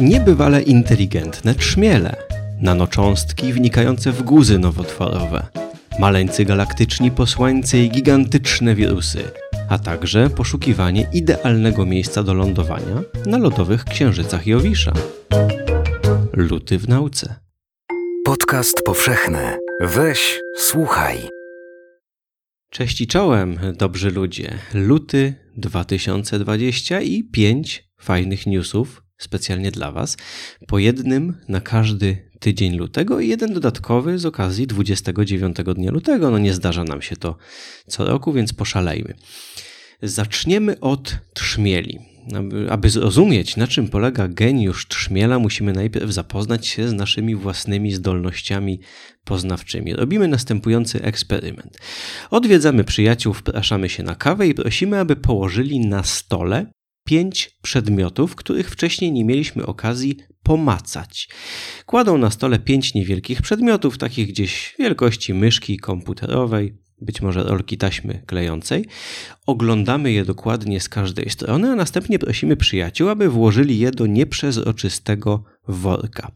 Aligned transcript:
Niebywale 0.00 0.62
inteligentne 0.62 1.54
trzmiele, 1.54 2.16
nanocząstki 2.60 3.52
wnikające 3.52 4.12
w 4.12 4.22
guzy 4.22 4.58
nowotworowe, 4.58 5.46
maleńcy 5.98 6.44
galaktyczni 6.44 7.10
posłańcy 7.10 7.78
i 7.78 7.90
gigantyczne 7.90 8.74
wirusy, 8.74 9.24
a 9.68 9.78
także 9.78 10.30
poszukiwanie 10.30 11.08
idealnego 11.12 11.86
miejsca 11.86 12.22
do 12.22 12.34
lądowania 12.34 13.02
na 13.26 13.38
lodowych 13.38 13.84
księżycach 13.84 14.46
Jowisza. 14.46 14.92
Luty 16.32 16.78
w 16.78 16.88
nauce. 16.88 17.34
Podcast 18.24 18.82
powszechny. 18.82 19.58
Weź, 19.80 20.40
słuchaj. 20.56 21.18
Cześć 22.70 23.00
i 23.00 23.06
czołem, 23.06 23.58
dobrzy 23.78 24.10
ludzie. 24.10 24.58
Luty 24.74 25.34
2020 25.56 27.00
i 27.00 27.24
pięć 27.24 27.88
fajnych 28.00 28.46
newsów 28.46 29.07
specjalnie 29.18 29.70
dla 29.70 29.92
Was. 29.92 30.16
Po 30.66 30.78
jednym 30.78 31.36
na 31.48 31.60
każdy 31.60 32.28
tydzień 32.40 32.76
lutego 32.76 33.20
i 33.20 33.28
jeden 33.28 33.54
dodatkowy 33.54 34.18
z 34.18 34.26
okazji 34.26 34.66
29 34.66 35.56
dnia 35.74 35.90
lutego. 35.90 36.30
No 36.30 36.38
nie 36.38 36.54
zdarza 36.54 36.84
nam 36.84 37.02
się 37.02 37.16
to 37.16 37.36
co 37.86 38.04
roku, 38.04 38.32
więc 38.32 38.52
poszalejmy. 38.52 39.14
Zaczniemy 40.02 40.80
od 40.80 41.18
trzmieli. 41.34 41.98
Aby 42.70 42.90
zrozumieć, 42.90 43.56
na 43.56 43.66
czym 43.66 43.88
polega 43.88 44.28
geniusz 44.28 44.88
trzmiela, 44.88 45.38
musimy 45.38 45.72
najpierw 45.72 46.10
zapoznać 46.10 46.66
się 46.66 46.88
z 46.88 46.92
naszymi 46.92 47.36
własnymi 47.36 47.92
zdolnościami 47.92 48.80
poznawczymi. 49.24 49.94
Robimy 49.94 50.28
następujący 50.28 51.02
eksperyment. 51.02 51.78
Odwiedzamy 52.30 52.84
przyjaciół, 52.84 53.34
wpraszamy 53.34 53.88
się 53.88 54.02
na 54.02 54.14
kawę 54.14 54.46
i 54.46 54.54
prosimy, 54.54 54.98
aby 54.98 55.16
położyli 55.16 55.80
na 55.80 56.02
stole 56.02 56.66
pięć 57.08 57.58
przedmiotów, 57.62 58.34
których 58.34 58.70
wcześniej 58.70 59.12
nie 59.12 59.24
mieliśmy 59.24 59.66
okazji 59.66 60.16
pomacać. 60.42 61.28
Kładą 61.86 62.18
na 62.18 62.30
stole 62.30 62.58
pięć 62.58 62.94
niewielkich 62.94 63.42
przedmiotów, 63.42 63.98
takich 63.98 64.28
gdzieś 64.28 64.74
wielkości 64.78 65.34
myszki 65.34 65.78
komputerowej, 65.78 66.78
być 67.00 67.20
może 67.20 67.42
rolki 67.42 67.78
taśmy 67.78 68.22
klejącej. 68.26 68.84
Oglądamy 69.46 70.12
je 70.12 70.24
dokładnie 70.24 70.80
z 70.80 70.88
każdej 70.88 71.30
strony, 71.30 71.70
a 71.70 71.76
następnie 71.76 72.18
prosimy 72.18 72.56
przyjaciół, 72.56 73.08
aby 73.08 73.28
włożyli 73.28 73.78
je 73.78 73.90
do 73.90 74.06
nieprzezroczystego 74.06 75.44
worka. 75.68 76.32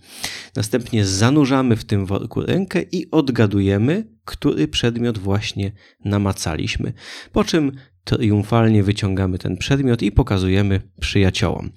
Następnie 0.56 1.04
zanurzamy 1.04 1.76
w 1.76 1.84
tym 1.84 2.06
worku 2.06 2.40
rękę 2.40 2.82
i 2.92 3.10
odgadujemy, 3.10 4.06
który 4.24 4.68
przedmiot 4.68 5.18
właśnie 5.18 5.72
namacaliśmy. 6.04 6.92
Po 7.32 7.44
czym 7.44 7.72
triumfalnie 8.04 8.82
wyciągamy 8.82 9.38
ten 9.38 9.56
przedmiot 9.56 10.02
i 10.02 10.12
pokazujemy 10.12 10.80
przyjaciołom. 11.00 11.70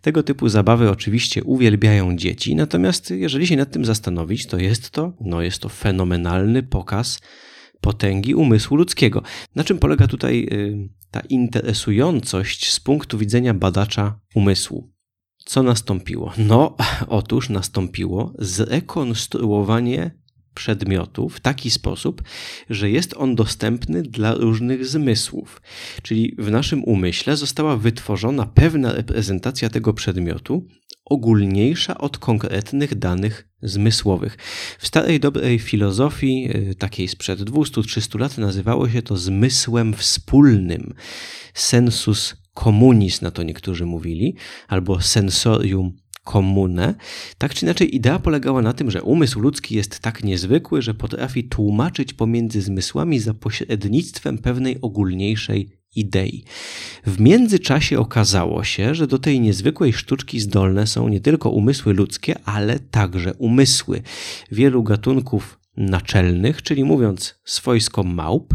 Tego 0.00 0.22
typu 0.22 0.48
zabawy 0.48 0.90
oczywiście 0.90 1.44
uwielbiają 1.44 2.16
dzieci, 2.16 2.54
natomiast 2.56 3.10
jeżeli 3.10 3.46
się 3.46 3.56
nad 3.56 3.70
tym 3.70 3.84
zastanowić, 3.84 4.46
to 4.46 4.58
jest 4.58 4.90
to, 4.90 5.12
no 5.20 5.42
jest 5.42 5.58
to 5.58 5.68
fenomenalny 5.68 6.62
pokaz 6.62 7.20
potęgi 7.80 8.34
umysłu 8.34 8.76
ludzkiego. 8.76 9.22
Na 9.54 9.64
czym 9.64 9.78
polega 9.78 10.06
tutaj 10.06 10.48
y, 10.52 10.88
ta 11.10 11.20
interesującość 11.20 12.72
z 12.72 12.80
punktu 12.80 13.18
widzenia 13.18 13.54
badacza 13.54 14.20
umysłu? 14.34 14.92
Co 15.44 15.62
nastąpiło? 15.62 16.32
No, 16.38 16.76
otóż 17.08 17.48
nastąpiło 17.48 18.32
zrekonstruowanie 18.38 20.21
przedmiotu 20.54 21.28
w 21.28 21.40
taki 21.40 21.70
sposób, 21.70 22.22
że 22.70 22.90
jest 22.90 23.14
on 23.16 23.34
dostępny 23.34 24.02
dla 24.02 24.34
różnych 24.34 24.86
zmysłów. 24.86 25.62
Czyli 26.02 26.34
w 26.38 26.50
naszym 26.50 26.84
umyśle 26.84 27.36
została 27.36 27.76
wytworzona 27.76 28.46
pewna 28.46 28.92
reprezentacja 28.92 29.70
tego 29.70 29.92
przedmiotu, 29.94 30.66
ogólniejsza 31.04 31.98
od 31.98 32.18
konkretnych 32.18 32.94
danych 32.94 33.48
zmysłowych. 33.62 34.36
W 34.78 34.86
starej 34.86 35.20
dobrej 35.20 35.58
filozofii, 35.58 36.48
y, 36.70 36.74
takiej 36.74 37.08
sprzed 37.08 37.40
200-300 37.40 38.18
lat, 38.18 38.38
nazywało 38.38 38.88
się 38.88 39.02
to 39.02 39.16
zmysłem 39.16 39.94
wspólnym. 39.94 40.94
Sensus 41.54 42.36
communis 42.54 43.22
na 43.22 43.30
to 43.30 43.42
niektórzy 43.42 43.86
mówili, 43.86 44.36
albo 44.68 45.00
sensorium 45.00 45.92
komunę. 46.24 46.94
Tak 47.38 47.54
czy 47.54 47.64
inaczej, 47.66 47.96
idea 47.96 48.18
polegała 48.18 48.62
na 48.62 48.72
tym, 48.72 48.90
że 48.90 49.02
umysł 49.02 49.40
ludzki 49.40 49.74
jest 49.74 49.98
tak 49.98 50.24
niezwykły, 50.24 50.82
że 50.82 50.94
potrafi 50.94 51.44
tłumaczyć 51.44 52.14
pomiędzy 52.14 52.62
zmysłami 52.62 53.18
za 53.18 53.34
pośrednictwem 53.34 54.38
pewnej 54.38 54.80
ogólniejszej 54.80 55.82
idei. 55.96 56.44
W 57.06 57.20
międzyczasie 57.20 57.98
okazało 57.98 58.64
się, 58.64 58.94
że 58.94 59.06
do 59.06 59.18
tej 59.18 59.40
niezwykłej 59.40 59.92
sztuczki 59.92 60.40
zdolne 60.40 60.86
są 60.86 61.08
nie 61.08 61.20
tylko 61.20 61.50
umysły 61.50 61.94
ludzkie, 61.94 62.38
ale 62.44 62.78
także 62.78 63.34
umysły 63.34 64.02
wielu 64.50 64.82
gatunków 64.82 65.58
naczelnych, 65.76 66.62
czyli 66.62 66.84
mówiąc 66.84 67.40
swojsko 67.44 68.02
małp. 68.02 68.54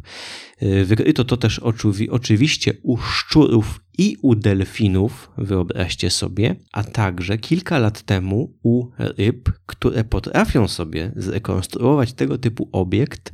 Y, 0.63 0.85
wykryto 0.85 1.25
to 1.25 1.37
też 1.37 1.61
oczywiście 2.09 2.73
u 2.83 2.97
szczurów 2.97 3.79
i 3.97 4.17
u 4.21 4.35
delfinów, 4.35 5.31
wyobraźcie 5.37 6.09
sobie, 6.09 6.55
a 6.71 6.83
także 6.83 7.37
kilka 7.37 7.79
lat 7.79 8.01
temu 8.01 8.53
u 8.63 8.87
ryb, 8.97 9.49
które 9.65 10.03
potrafią 10.03 10.67
sobie 10.67 11.11
zrekonstruować 11.15 12.13
tego 12.13 12.37
typu 12.37 12.69
obiekt 12.71 13.33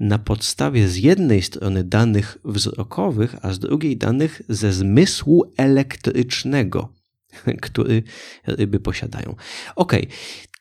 na 0.00 0.18
podstawie 0.18 0.88
z 0.88 0.96
jednej 0.96 1.42
strony 1.42 1.84
danych 1.84 2.38
wzrokowych, 2.44 3.36
a 3.42 3.52
z 3.52 3.58
drugiej 3.58 3.96
danych 3.96 4.42
ze 4.48 4.72
zmysłu 4.72 5.52
elektrycznego, 5.56 6.92
który 7.62 8.02
ryby 8.46 8.80
posiadają. 8.80 9.34
Ok, 9.76 9.92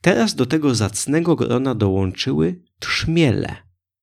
teraz 0.02 0.36
do 0.36 0.46
tego 0.46 0.76
zacnego 0.76 1.36
grona 1.36 1.76
dołączyły 1.76 2.62
trzmiele. 2.80 3.56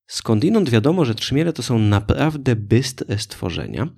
Skądinąd 0.06 0.70
wiadomo, 0.70 1.04
że 1.04 1.14
trzmiele 1.14 1.52
to 1.52 1.62
są 1.62 1.78
naprawdę 1.78 2.56
bystre 2.56 3.18
stworzenia, 3.18 3.88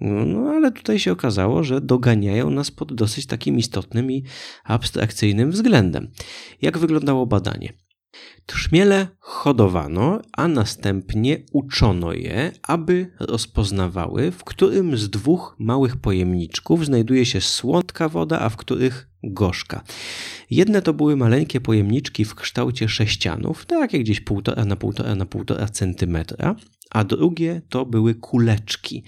no 0.00 0.50
ale 0.50 0.72
tutaj 0.72 0.98
się 0.98 1.12
okazało, 1.12 1.64
że 1.64 1.80
doganiają 1.80 2.50
nas 2.50 2.70
pod 2.70 2.94
dosyć 2.94 3.26
takim 3.26 3.58
istotnym 3.58 4.10
i 4.10 4.24
abstrakcyjnym 4.64 5.50
względem. 5.50 6.10
Jak 6.62 6.78
wyglądało 6.78 7.26
badanie? 7.26 7.72
Trzmiele 8.46 9.08
hodowano, 9.18 10.20
a 10.32 10.48
następnie 10.48 11.42
uczono 11.52 12.12
je, 12.12 12.52
aby 12.62 13.12
rozpoznawały, 13.20 14.30
w 14.30 14.44
którym 14.44 14.96
z 14.96 15.10
dwóch 15.10 15.56
małych 15.58 15.96
pojemniczków 15.96 16.86
znajduje 16.86 17.26
się 17.26 17.40
słodka 17.40 18.08
woda, 18.08 18.40
a 18.40 18.48
w 18.48 18.56
których 18.56 19.09
gorzka. 19.22 19.82
Jedne 20.50 20.82
to 20.82 20.94
były 20.94 21.16
maleńkie 21.16 21.60
pojemniczki 21.60 22.24
w 22.24 22.34
kształcie 22.34 22.88
sześcianów, 22.88 23.66
takie 23.66 24.00
gdzieś 24.00 24.20
półtora 24.20 24.64
na 24.64 24.76
półtora 24.76 25.14
na 25.14 25.26
półtora 25.26 25.68
centymetra, 25.68 26.56
a 26.90 27.04
drugie 27.04 27.62
to 27.68 27.86
były 27.86 28.14
kuleczki. 28.14 29.04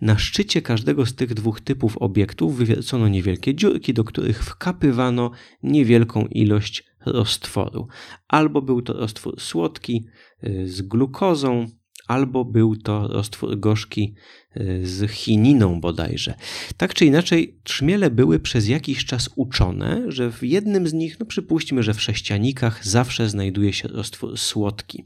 Na 0.00 0.18
szczycie 0.18 0.62
każdego 0.62 1.06
z 1.06 1.14
tych 1.14 1.34
dwóch 1.34 1.60
typów 1.60 1.98
obiektów 1.98 2.56
wywiercono 2.56 3.08
niewielkie 3.08 3.54
dziurki, 3.54 3.94
do 3.94 4.04
których 4.04 4.44
wkapywano 4.44 5.30
niewielką 5.62 6.26
ilość 6.26 6.84
roztworu. 7.06 7.88
Albo 8.28 8.62
był 8.62 8.82
to 8.82 8.92
roztwór 8.92 9.40
słodki 9.40 10.06
y, 10.44 10.68
z 10.68 10.82
glukozą, 10.82 11.66
albo 12.06 12.44
był 12.44 12.76
to 12.76 13.08
roztwór 13.08 13.60
gorzki 13.60 14.14
y, 14.56 14.86
z 14.86 15.10
chininą 15.10 15.80
bodajże. 15.80 16.34
Tak 16.76 16.94
czy 16.94 17.06
inaczej, 17.06 17.58
trzmiele 17.62 18.10
były 18.10 18.40
przez 18.40 18.68
jakiś 18.68 19.04
czas 19.04 19.30
uczone, 19.36 20.04
że 20.08 20.30
w 20.30 20.42
jednym 20.42 20.88
z 20.88 20.92
nich, 20.92 21.20
no 21.20 21.26
przypuśćmy, 21.26 21.82
że 21.82 21.94
w 21.94 22.02
sześcianikach 22.02 22.86
zawsze 22.86 23.28
znajduje 23.28 23.72
się 23.72 23.88
roztwór 23.88 24.38
słodki. 24.38 25.04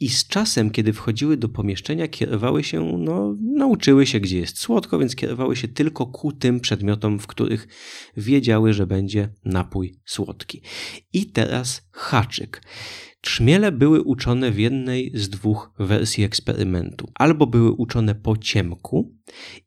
I 0.00 0.08
z 0.08 0.26
czasem, 0.26 0.70
kiedy 0.70 0.92
wchodziły 0.92 1.36
do 1.36 1.48
pomieszczenia, 1.48 2.08
kierowały 2.08 2.64
się, 2.64 2.98
no, 2.98 3.36
nauczyły 3.40 4.06
się, 4.06 4.20
gdzie 4.20 4.38
jest 4.38 4.58
słodko, 4.58 4.98
więc 4.98 5.16
kierowały 5.16 5.56
się 5.56 5.68
tylko 5.68 6.06
ku 6.06 6.32
tym 6.32 6.60
przedmiotom, 6.60 7.18
w 7.18 7.26
których 7.26 7.68
wiedziały, 8.16 8.72
że 8.72 8.86
będzie 8.86 9.28
napój 9.44 10.00
słodki. 10.04 10.62
I 11.12 11.26
teraz 11.26 11.88
haczyk. 11.92 12.62
Trzmiele 13.20 13.72
były 13.72 14.02
uczone 14.02 14.50
w 14.50 14.58
jednej 14.58 15.10
z 15.14 15.28
dwóch 15.28 15.72
wersji 15.78 16.24
eksperymentu. 16.24 17.10
Albo 17.14 17.46
były 17.46 17.72
uczone 17.72 18.14
po 18.14 18.36
ciemku 18.36 19.14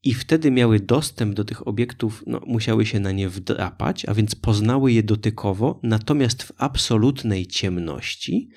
i 0.04 0.14
wtedy 0.14 0.52
miały 0.52 0.80
dostęp 0.80 1.36
do 1.36 1.46
tych 1.46 1.68
obiektów, 1.68 2.24
no, 2.28 2.42
musiały 2.48 2.86
się 2.86 3.00
na 3.00 3.12
nie 3.12 3.30
wdrapać, 3.30 4.06
a 4.06 4.14
więc 4.14 4.36
poznały 4.36 4.92
je 4.92 5.04
dotykowo, 5.04 5.80
natomiast 5.84 6.44
w 6.44 6.52
absolutnej 6.58 7.48
ciemności, 7.48 8.50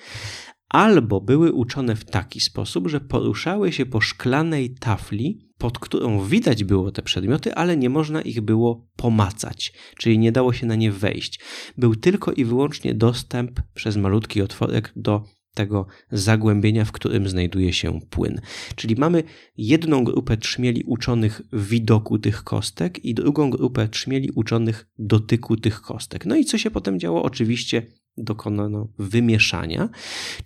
albo 0.74 1.20
były 1.20 1.52
uczone 1.52 1.96
w 1.96 2.04
taki 2.04 2.40
sposób, 2.40 2.88
że 2.88 3.00
poruszały 3.00 3.72
się 3.72 3.86
po 3.86 4.00
szklanej 4.00 4.74
tafli, 4.74 5.38
pod 5.58 5.78
którą 5.78 6.24
widać 6.24 6.64
było 6.64 6.90
te 6.90 7.02
przedmioty, 7.02 7.54
ale 7.54 7.76
nie 7.76 7.90
można 7.90 8.22
ich 8.22 8.40
było 8.40 8.88
pomacać, 8.96 9.72
czyli 9.98 10.18
nie 10.18 10.32
dało 10.32 10.52
się 10.52 10.66
na 10.66 10.74
nie 10.74 10.92
wejść. 10.92 11.40
Był 11.78 11.96
tylko 11.96 12.32
i 12.32 12.44
wyłącznie 12.44 12.94
dostęp 12.94 13.60
przez 13.74 13.96
malutki 13.96 14.42
otworek 14.42 14.92
do 14.96 15.24
tego 15.54 15.86
zagłębienia, 16.12 16.84
w 16.84 16.92
którym 16.92 17.28
znajduje 17.28 17.72
się 17.72 18.00
płyn. 18.10 18.40
Czyli 18.76 18.96
mamy 18.96 19.22
jedną 19.56 20.04
grupę 20.04 20.36
trzmieli 20.36 20.82
uczonych 20.86 21.42
widoku 21.52 22.18
tych 22.18 22.44
kostek 22.44 23.04
i 23.04 23.14
drugą 23.14 23.50
grupę 23.50 23.88
trzmieli 23.88 24.30
uczonych 24.34 24.86
dotyku 24.98 25.56
tych 25.56 25.80
kostek. 25.80 26.26
No 26.26 26.36
i 26.36 26.44
co 26.44 26.58
się 26.58 26.70
potem 26.70 27.00
działo? 27.00 27.22
Oczywiście 27.22 27.86
dokonano 28.16 28.88
wymieszania, 28.98 29.88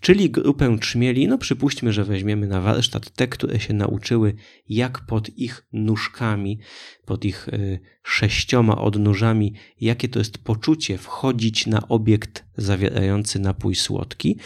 czyli 0.00 0.30
grupę 0.30 0.78
trzmieli, 0.80 1.28
no 1.28 1.38
przypuśćmy, 1.38 1.92
że 1.92 2.04
weźmiemy 2.04 2.46
na 2.46 2.60
warsztat 2.60 3.10
te, 3.10 3.28
które 3.28 3.60
się 3.60 3.74
nauczyły, 3.74 4.34
jak 4.68 5.06
pod 5.06 5.38
ich 5.38 5.66
nóżkami, 5.72 6.58
pod 7.06 7.24
ich 7.24 7.48
y, 7.48 7.80
sześcioma 8.02 8.78
odnóżami, 8.78 9.54
jakie 9.80 10.08
to 10.08 10.18
jest 10.18 10.38
poczucie 10.38 10.98
wchodzić 10.98 11.66
na 11.66 11.88
obiekt 11.88 12.44
zawierający 12.56 13.38
napój 13.38 13.74
słodki. 13.74 14.38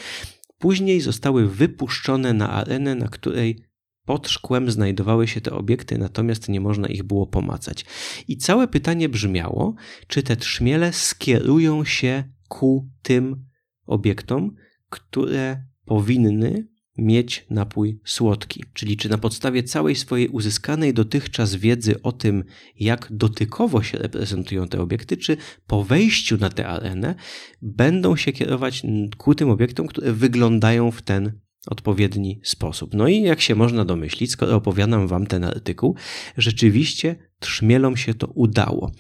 Później 0.59 1.01
zostały 1.01 1.49
wypuszczone 1.49 2.33
na 2.33 2.51
arenę, 2.51 2.95
na 2.95 3.09
której 3.09 3.73
pod 4.05 4.29
szkłem 4.29 4.71
znajdowały 4.71 5.29
się 5.29 5.41
te 5.41 5.53
obiekty, 5.53 5.99
natomiast 5.99 6.49
nie 6.49 6.61
można 6.61 6.89
ich 6.89 7.03
było 7.03 7.27
pomacać. 7.27 7.85
I 8.29 8.37
całe 8.37 8.69
pytanie 8.69 9.09
brzmiało, 9.09 9.75
czy 10.07 10.23
te 10.23 10.37
trzmiele 10.37 10.93
skierują 10.93 11.85
się 11.85 12.25
ku 12.53 12.89
tym 13.03 13.45
obiektom, 13.87 14.55
które 14.89 15.65
powinny 15.85 16.69
mieć 16.99 17.47
napój 17.51 18.01
słodki. 18.05 18.65
Czyli 18.75 18.97
czy 18.97 19.09
na 19.09 19.19
podstawie 19.19 19.63
całej 19.63 19.97
swojej 19.97 20.29
uzyskanej 20.29 20.95
dotychczas 20.95 21.55
wiedzy 21.55 22.03
o 22.03 22.13
tym, 22.13 22.45
jak 22.79 23.09
dotykowo 23.11 23.83
się 23.83 23.99
reprezentują 23.99 24.69
te 24.69 24.81
obiekty, 24.81 25.17
czy 25.17 25.37
po 25.67 25.85
wejściu 25.85 26.37
na 26.37 26.51
tę 26.51 26.69
arenę 26.69 27.15
będą 27.63 28.17
się 28.17 28.33
kierować 28.33 28.83
ku 29.17 29.35
tym 29.35 29.51
obiektom, 29.51 29.87
które 29.87 30.13
wyglądają 30.13 30.91
w 30.91 31.03
ten 31.03 31.33
odpowiedni 31.67 32.41
sposób. 32.45 32.95
No 32.95 33.09
i 33.09 33.23
jak 33.23 33.41
się 33.41 33.55
można 33.55 33.85
domyślić, 33.85 34.31
skoro 34.31 34.57
opowiadam 34.57 35.09
wam 35.09 35.27
ten 35.27 35.45
artykuł, 35.45 35.97
rzeczywiście 36.37 37.32
trzmielom 37.43 37.97
się 37.97 38.15
to 38.15 38.27
udało. 38.27 38.93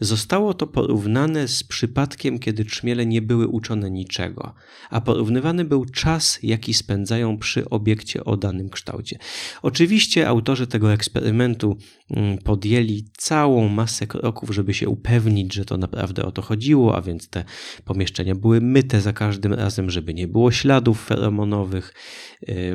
Zostało 0.00 0.54
to 0.54 0.66
porównane 0.66 1.48
z 1.48 1.62
przypadkiem, 1.64 2.38
kiedy 2.38 2.64
trzmiele 2.64 3.06
nie 3.06 3.22
były 3.22 3.48
uczone 3.48 3.90
niczego, 3.90 4.54
a 4.90 5.00
porównywany 5.00 5.64
był 5.64 5.84
czas, 5.84 6.38
jaki 6.42 6.74
spędzają 6.74 7.38
przy 7.38 7.70
obiekcie 7.70 8.24
o 8.24 8.36
danym 8.36 8.70
kształcie. 8.70 9.18
Oczywiście 9.62 10.28
autorzy 10.28 10.66
tego 10.66 10.92
eksperymentu 10.92 11.76
mm, 12.10 12.38
podjęli 12.38 13.04
całą 13.16 13.68
masę 13.68 14.06
kroków, 14.06 14.50
żeby 14.50 14.74
się 14.74 14.88
upewnić, 14.88 15.54
że 15.54 15.64
to 15.64 15.76
naprawdę 15.76 16.24
o 16.24 16.32
to 16.32 16.42
chodziło, 16.42 16.96
a 16.96 17.02
więc 17.02 17.28
te 17.28 17.44
pomieszczenia 17.84 18.34
były 18.34 18.60
myte 18.60 19.00
za 19.00 19.12
każdym 19.12 19.52
razem, 19.52 19.90
żeby 19.90 20.14
nie 20.14 20.28
było 20.28 20.50
śladów 20.50 21.04
feromonowych, 21.04 21.94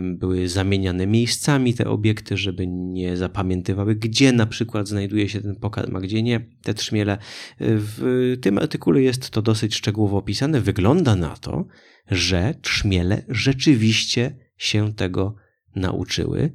były 0.01 0.49
zamieniane 0.49 1.07
miejscami 1.07 1.73
te 1.73 1.89
obiekty, 1.89 2.37
żeby 2.37 2.67
nie 2.67 3.17
zapamiętywały, 3.17 3.95
gdzie 3.95 4.31
na 4.31 4.45
przykład 4.45 4.87
znajduje 4.95 5.29
się 5.29 5.41
ten 5.41 5.55
pokarm, 5.55 5.95
a 5.95 5.99
gdzie 5.99 6.23
nie, 6.23 6.45
te 6.63 6.73
trzmiele. 6.73 7.17
W 7.59 8.35
tym 8.41 8.57
artykule 8.57 9.01
jest 9.01 9.29
to 9.29 9.41
dosyć 9.41 9.75
szczegółowo 9.75 10.17
opisane. 10.17 10.61
Wygląda 10.61 11.15
na 11.15 11.37
to, 11.37 11.65
że 12.11 12.55
trzmiele 12.61 13.25
rzeczywiście 13.29 14.37
się 14.57 14.93
tego 14.93 15.35
nauczyły 15.75 16.53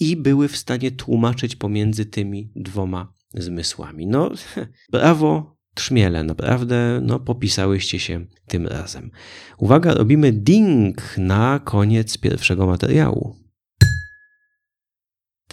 i 0.00 0.16
były 0.16 0.48
w 0.48 0.56
stanie 0.56 0.90
tłumaczyć 0.90 1.56
pomiędzy 1.56 2.06
tymi 2.06 2.52
dwoma 2.56 3.12
zmysłami. 3.34 4.06
No, 4.06 4.30
brawo, 4.92 5.56
trzmiele, 5.74 6.24
naprawdę, 6.24 7.00
no, 7.02 7.20
popisałyście 7.20 7.98
się 7.98 8.26
tym 8.46 8.66
razem. 8.66 9.10
Uwaga, 9.58 9.94
robimy 9.94 10.32
ding 10.32 11.14
na 11.18 11.60
koniec 11.64 12.18
pierwszego 12.18 12.66
materiału. 12.66 13.43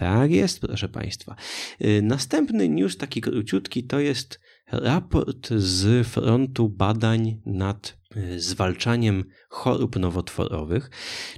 Tak 0.01 0.31
jest, 0.31 0.59
proszę 0.59 0.89
Państwa. 0.89 1.35
Y, 1.81 2.01
następny 2.01 2.69
news, 2.69 2.97
taki 2.97 3.21
króciutki, 3.21 3.83
to 3.83 3.99
jest 3.99 4.39
raport 4.71 5.49
z 5.49 6.07
frontu 6.07 6.69
badań 6.69 7.41
nad 7.45 7.97
y, 8.17 8.39
zwalczaniem 8.39 9.23
chorób 9.49 9.99
nowotworowych. 9.99 10.89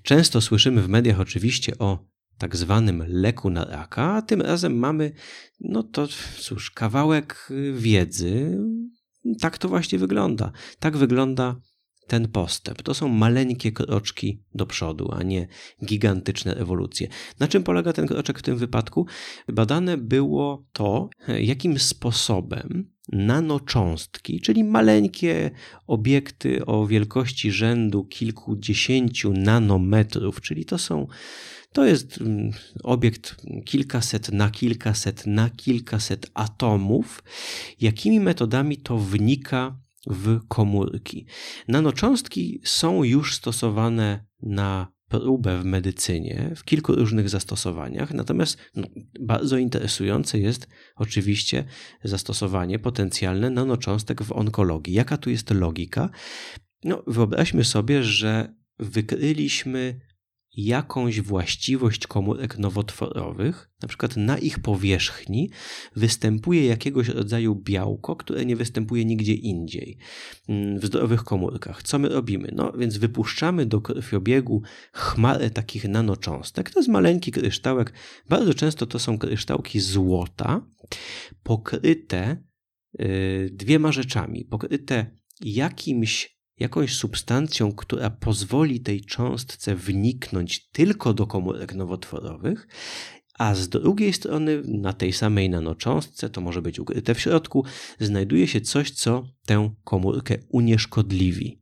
Często 0.04 0.42
słyszymy 0.42 0.82
w 0.82 0.90
mediach 0.90 1.20
oczywiście 1.20 1.78
o 1.78 2.06
tak 2.38 2.56
zwanym 2.56 3.04
leku 3.08 3.50
na 3.50 3.66
raka, 3.66 4.14
a 4.14 4.22
tym 4.22 4.42
razem 4.42 4.78
mamy, 4.78 5.12
no 5.60 5.84
to 5.84 6.08
cóż, 6.40 6.72
kawałek 6.72 7.48
y, 7.52 7.74
wiedzy. 7.74 8.58
Tak 9.40 9.58
to 9.58 9.70
właśnie 9.70 10.00
wygląda. 10.00 10.52
Tak 10.80 10.98
wygląda 10.98 11.56
ten 12.08 12.28
postęp. 12.28 12.82
To 12.82 12.94
są 12.94 13.08
maleńkie 13.08 13.72
kroczki 13.72 14.42
do 14.56 14.66
przodu, 14.66 15.12
a 15.12 15.24
nie 15.24 15.48
gigantyczne 15.86 16.56
ewolucje. 16.56 17.08
Na 17.40 17.48
czym 17.48 17.64
polega 17.64 17.94
ten 17.94 18.08
kroczek 18.08 18.40
w 18.40 18.42
tym 18.42 18.58
wypadku? 18.58 19.06
Badane 19.48 19.98
było 19.98 20.66
to, 20.74 21.10
jakim 21.28 21.80
sposobem 21.80 22.94
nanocząstki, 23.12 24.42
czyli 24.42 24.64
maleńkie 24.64 25.52
obiekty 25.88 26.66
o 26.66 26.88
wielkości 26.88 27.52
rzędu 27.52 28.06
kilkudziesięciu 28.06 29.34
nanometrów, 29.34 30.42
czyli 30.42 30.66
to 30.66 30.78
są 30.78 31.08
to 31.74 31.86
jest 31.86 32.22
mm, 32.22 32.52
obiekt 32.84 33.36
kilkaset 33.66 34.32
na 34.32 34.50
kilkaset 34.50 35.28
na 35.28 35.50
kilkaset 35.50 36.32
atomów. 36.34 37.24
Jakimi 37.82 38.20
metodami 38.20 38.78
to 38.78 38.98
wnika 38.98 39.78
w 40.08 40.40
komórki. 40.48 41.26
Nanocząstki 41.68 42.62
są 42.64 43.04
już 43.04 43.36
stosowane 43.36 44.26
na 44.42 44.94
próbę 45.08 45.60
w 45.60 45.66
medycynie 45.66 46.52
w 46.56 46.64
kilku 46.64 46.96
różnych 46.96 47.30
zastosowaniach, 47.30 48.14
natomiast 48.14 48.58
no, 48.76 48.88
bardzo 49.20 49.58
interesujące 49.58 50.40
jest 50.40 50.68
oczywiście 50.96 51.64
zastosowanie 52.04 52.80
potencjalne 52.80 53.50
nanocząstek 53.50 54.24
w 54.24 54.32
onkologii. 54.32 54.94
Jaka 54.94 55.18
tu 55.18 55.30
jest 55.30 55.52
logika? 55.52 56.10
No, 56.84 57.04
wyobraźmy 57.08 57.64
sobie, 57.64 58.04
że 58.04 58.54
wykryliśmy 58.80 60.00
jakąś 60.56 61.22
właściwość 61.22 62.08
komórek 62.08 62.58
nowotworowych, 62.58 63.70
na 63.82 63.88
przykład 63.88 64.18
na 64.18 64.38
ich 64.38 64.60
powierzchni 64.60 65.50
występuje 65.96 66.66
jakiegoś 66.66 67.08
rodzaju 67.08 67.56
białko, 67.56 68.16
które 68.16 68.46
nie 68.46 68.56
występuje 68.56 69.06
nigdzie 69.06 69.34
indziej 69.34 69.98
mm, 70.50 70.80
w 70.80 70.86
zdrowych 70.86 71.24
komórkach. 71.24 71.84
Co 71.84 72.00
my 72.00 72.10
robimy? 72.10 72.50
No 72.56 72.72
więc 72.72 72.98
wypuszczamy 72.98 73.66
do 73.66 73.82
krwiobiegu 73.82 74.62
chmarę 74.94 75.50
takich 75.50 75.88
nanocząstek. 75.88 76.70
To 76.70 76.80
jest 76.80 76.90
maleńki 76.90 77.32
kryształek. 77.32 77.94
Bardzo 78.30 78.54
często 78.54 78.86
to 78.86 79.00
są 79.00 79.18
kryształki 79.18 79.80
złota, 79.80 80.68
pokryte 81.44 82.44
yy, 83.00 83.50
dwiema 83.54 83.92
rzeczami. 83.92 84.46
Pokryte 84.46 85.18
jakimś 85.42 86.34
jakąś 86.64 86.96
substancją, 86.96 87.72
która 87.72 88.10
pozwoli 88.10 88.80
tej 88.80 89.02
cząstce 89.02 89.76
wniknąć 89.76 90.70
tylko 90.70 91.14
do 91.14 91.28
komórek 91.28 91.76
nowotworowych, 91.76 92.68
a 93.40 93.56
z 93.56 93.70
drugiej 93.70 94.14
strony 94.14 94.62
na 94.66 94.94
tej 94.94 95.14
samej 95.14 95.50
nanocząstce, 95.50 96.30
to 96.30 96.42
może 96.42 96.62
być 96.62 96.80
ukryte 96.80 97.16
w 97.16 97.20
środku, 97.20 97.66
znajduje 98.00 98.48
się 98.48 98.62
coś, 98.62 98.92
co 98.92 99.28
tę 99.46 99.74
komórkę 99.84 100.38
unieszkodliwi. 100.50 101.62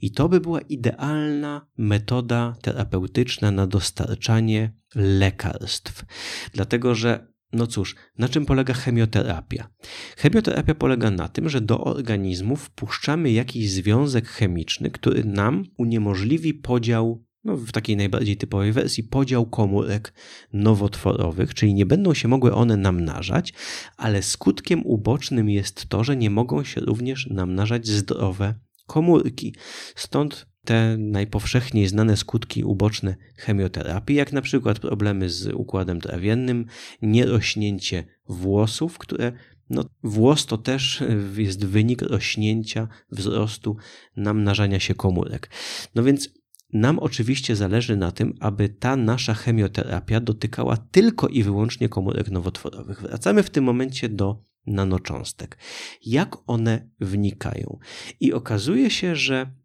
I 0.00 0.10
to 0.10 0.28
by 0.28 0.40
była 0.40 0.60
idealna 0.60 1.66
metoda 1.78 2.56
terapeutyczna 2.62 3.50
na 3.50 3.66
dostarczanie 3.66 4.72
lekarstw. 4.94 6.04
Dlatego, 6.52 6.94
że 6.94 7.32
no 7.52 7.66
cóż, 7.66 7.96
na 8.18 8.28
czym 8.28 8.46
polega 8.46 8.74
chemioterapia? 8.74 9.68
Chemioterapia 10.16 10.74
polega 10.74 11.10
na 11.10 11.28
tym, 11.28 11.48
że 11.48 11.60
do 11.60 11.84
organizmu 11.84 12.56
wpuszczamy 12.56 13.32
jakiś 13.32 13.70
związek 13.70 14.28
chemiczny, 14.28 14.90
który 14.90 15.24
nam 15.24 15.64
uniemożliwi 15.76 16.54
podział, 16.54 17.24
no 17.44 17.56
w 17.56 17.72
takiej 17.72 17.96
najbardziej 17.96 18.36
typowej 18.36 18.72
wersji, 18.72 19.04
podział 19.04 19.46
komórek 19.46 20.12
nowotworowych, 20.52 21.54
czyli 21.54 21.74
nie 21.74 21.86
będą 21.86 22.14
się 22.14 22.28
mogły 22.28 22.54
one 22.54 22.76
namnażać, 22.76 23.54
ale 23.96 24.22
skutkiem 24.22 24.86
ubocznym 24.86 25.50
jest 25.50 25.86
to, 25.86 26.04
że 26.04 26.16
nie 26.16 26.30
mogą 26.30 26.64
się 26.64 26.80
również 26.80 27.26
namnażać 27.30 27.86
zdrowe 27.86 28.54
komórki. 28.86 29.54
Stąd 29.94 30.46
te 30.68 30.96
najpowszechniej 30.98 31.88
znane 31.88 32.16
skutki 32.16 32.64
uboczne 32.64 33.16
chemioterapii, 33.36 34.16
jak 34.16 34.32
na 34.32 34.42
przykład 34.42 34.78
problemy 34.78 35.30
z 35.30 35.46
układem 35.54 36.00
trawiennym, 36.00 36.66
nierośnięcie 37.02 38.04
włosów, 38.28 38.98
które 38.98 39.32
no, 39.70 39.84
włos 40.02 40.46
to 40.46 40.58
też 40.58 41.02
jest 41.36 41.64
wynik 41.64 42.02
rośnięcia, 42.02 42.88
wzrostu, 43.10 43.76
namnażania 44.16 44.80
się 44.80 44.94
komórek. 44.94 45.50
No 45.94 46.02
więc 46.02 46.30
nam 46.72 46.98
oczywiście 46.98 47.56
zależy 47.56 47.96
na 47.96 48.12
tym, 48.12 48.34
aby 48.40 48.68
ta 48.68 48.96
nasza 48.96 49.34
chemioterapia 49.34 50.20
dotykała 50.20 50.76
tylko 50.76 51.28
i 51.28 51.42
wyłącznie 51.42 51.88
komórek 51.88 52.30
nowotworowych. 52.30 53.02
Wracamy 53.02 53.42
w 53.42 53.50
tym 53.50 53.64
momencie 53.64 54.08
do 54.08 54.44
nanocząstek. 54.66 55.58
Jak 56.06 56.36
one 56.46 56.90
wnikają? 57.00 57.78
I 58.20 58.32
okazuje 58.32 58.90
się, 58.90 59.16
że 59.16 59.58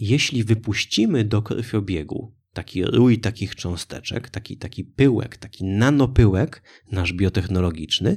jeśli 0.00 0.44
wypuścimy 0.44 1.24
do 1.24 1.42
krwiobiegu 1.42 2.34
taki 2.52 2.84
rój 2.84 3.18
takich 3.18 3.56
cząsteczek, 3.56 4.30
taki, 4.30 4.56
taki 4.56 4.84
pyłek, 4.84 5.36
taki 5.36 5.64
nanopyłek, 5.64 6.62
nasz 6.92 7.12
biotechnologiczny, 7.12 8.16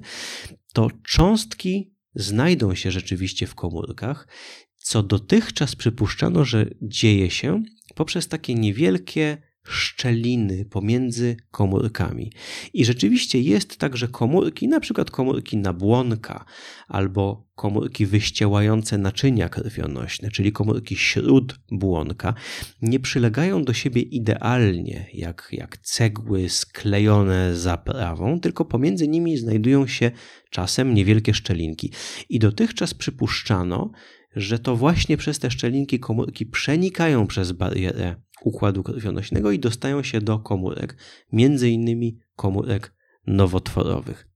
to 0.74 0.92
cząstki 1.04 1.94
znajdą 2.16 2.76
się 2.76 2.92
rzeczywiście 2.92 3.48
w 3.48 3.56
komórkach, 3.56 4.28
co 4.76 5.04
dotychczas 5.04 5.76
przypuszczano, 5.76 6.46
że 6.46 6.66
dzieje 6.82 7.30
się 7.30 7.64
poprzez 7.96 8.28
takie 8.28 8.56
niewielkie 8.56 9.38
szczeliny 9.70 10.66
pomiędzy 10.66 11.38
komórkami. 11.52 12.32
I 12.74 12.86
rzeczywiście 12.86 13.42
jest 13.42 13.78
tak, 13.78 13.98
że 13.98 14.08
komórki, 14.08 14.68
na 14.68 14.80
przykład 14.80 15.12
komórki 15.12 15.58
nabłonka 15.58 16.46
albo 16.88 17.48
komórki 17.56 18.06
wyściełające 18.06 18.98
naczynia 18.98 19.50
krwionośne, 19.50 20.32
czyli 20.32 20.52
komórki 20.52 20.96
śródbłonka, 20.96 22.34
nie 22.82 23.00
przylegają 23.00 23.64
do 23.64 23.74
siebie 23.74 24.02
idealnie, 24.02 25.06
jak, 25.14 25.50
jak 25.52 25.78
cegły 25.78 26.50
sklejone 26.50 27.56
zaprawą, 27.56 28.40
tylko 28.40 28.66
pomiędzy 28.66 29.08
nimi 29.08 29.38
znajdują 29.38 29.88
się 29.88 30.12
czasem 30.50 30.94
niewielkie 30.94 31.34
szczelinki. 31.34 31.92
I 32.30 32.40
dotychczas 32.40 32.94
przypuszczano, 32.94 33.92
że 34.38 34.60
to 34.60 34.76
właśnie 34.76 35.18
przez 35.18 35.40
te 35.40 35.52
szczelinki 35.52 36.00
komórki 36.00 36.46
przenikają 36.46 37.28
przez 37.28 37.52
barierę 37.52 38.16
układu 38.42 38.84
krwionośnego 38.84 39.52
i 39.52 39.60
dostają 39.60 40.04
się 40.04 40.22
do 40.22 40.40
komórek, 40.40 40.98
między 41.32 41.70
innymi 41.70 42.20
komórek 42.36 42.94
nowotworowych. 43.28 44.28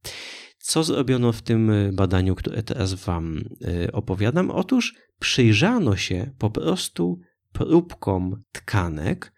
Co 0.57 0.83
zrobiono 0.83 1.31
w 1.31 1.41
tym 1.41 1.71
badaniu, 1.93 2.35
które 2.35 2.63
teraz 2.63 2.93
Wam 2.93 3.37
y, 3.37 3.91
opowiadam? 3.91 4.51
Otóż 4.51 4.95
przyjrzano 5.19 5.95
się 5.95 6.31
po 6.37 6.49
prostu 6.49 7.19
próbkom 7.51 8.43
tkanek 8.51 9.33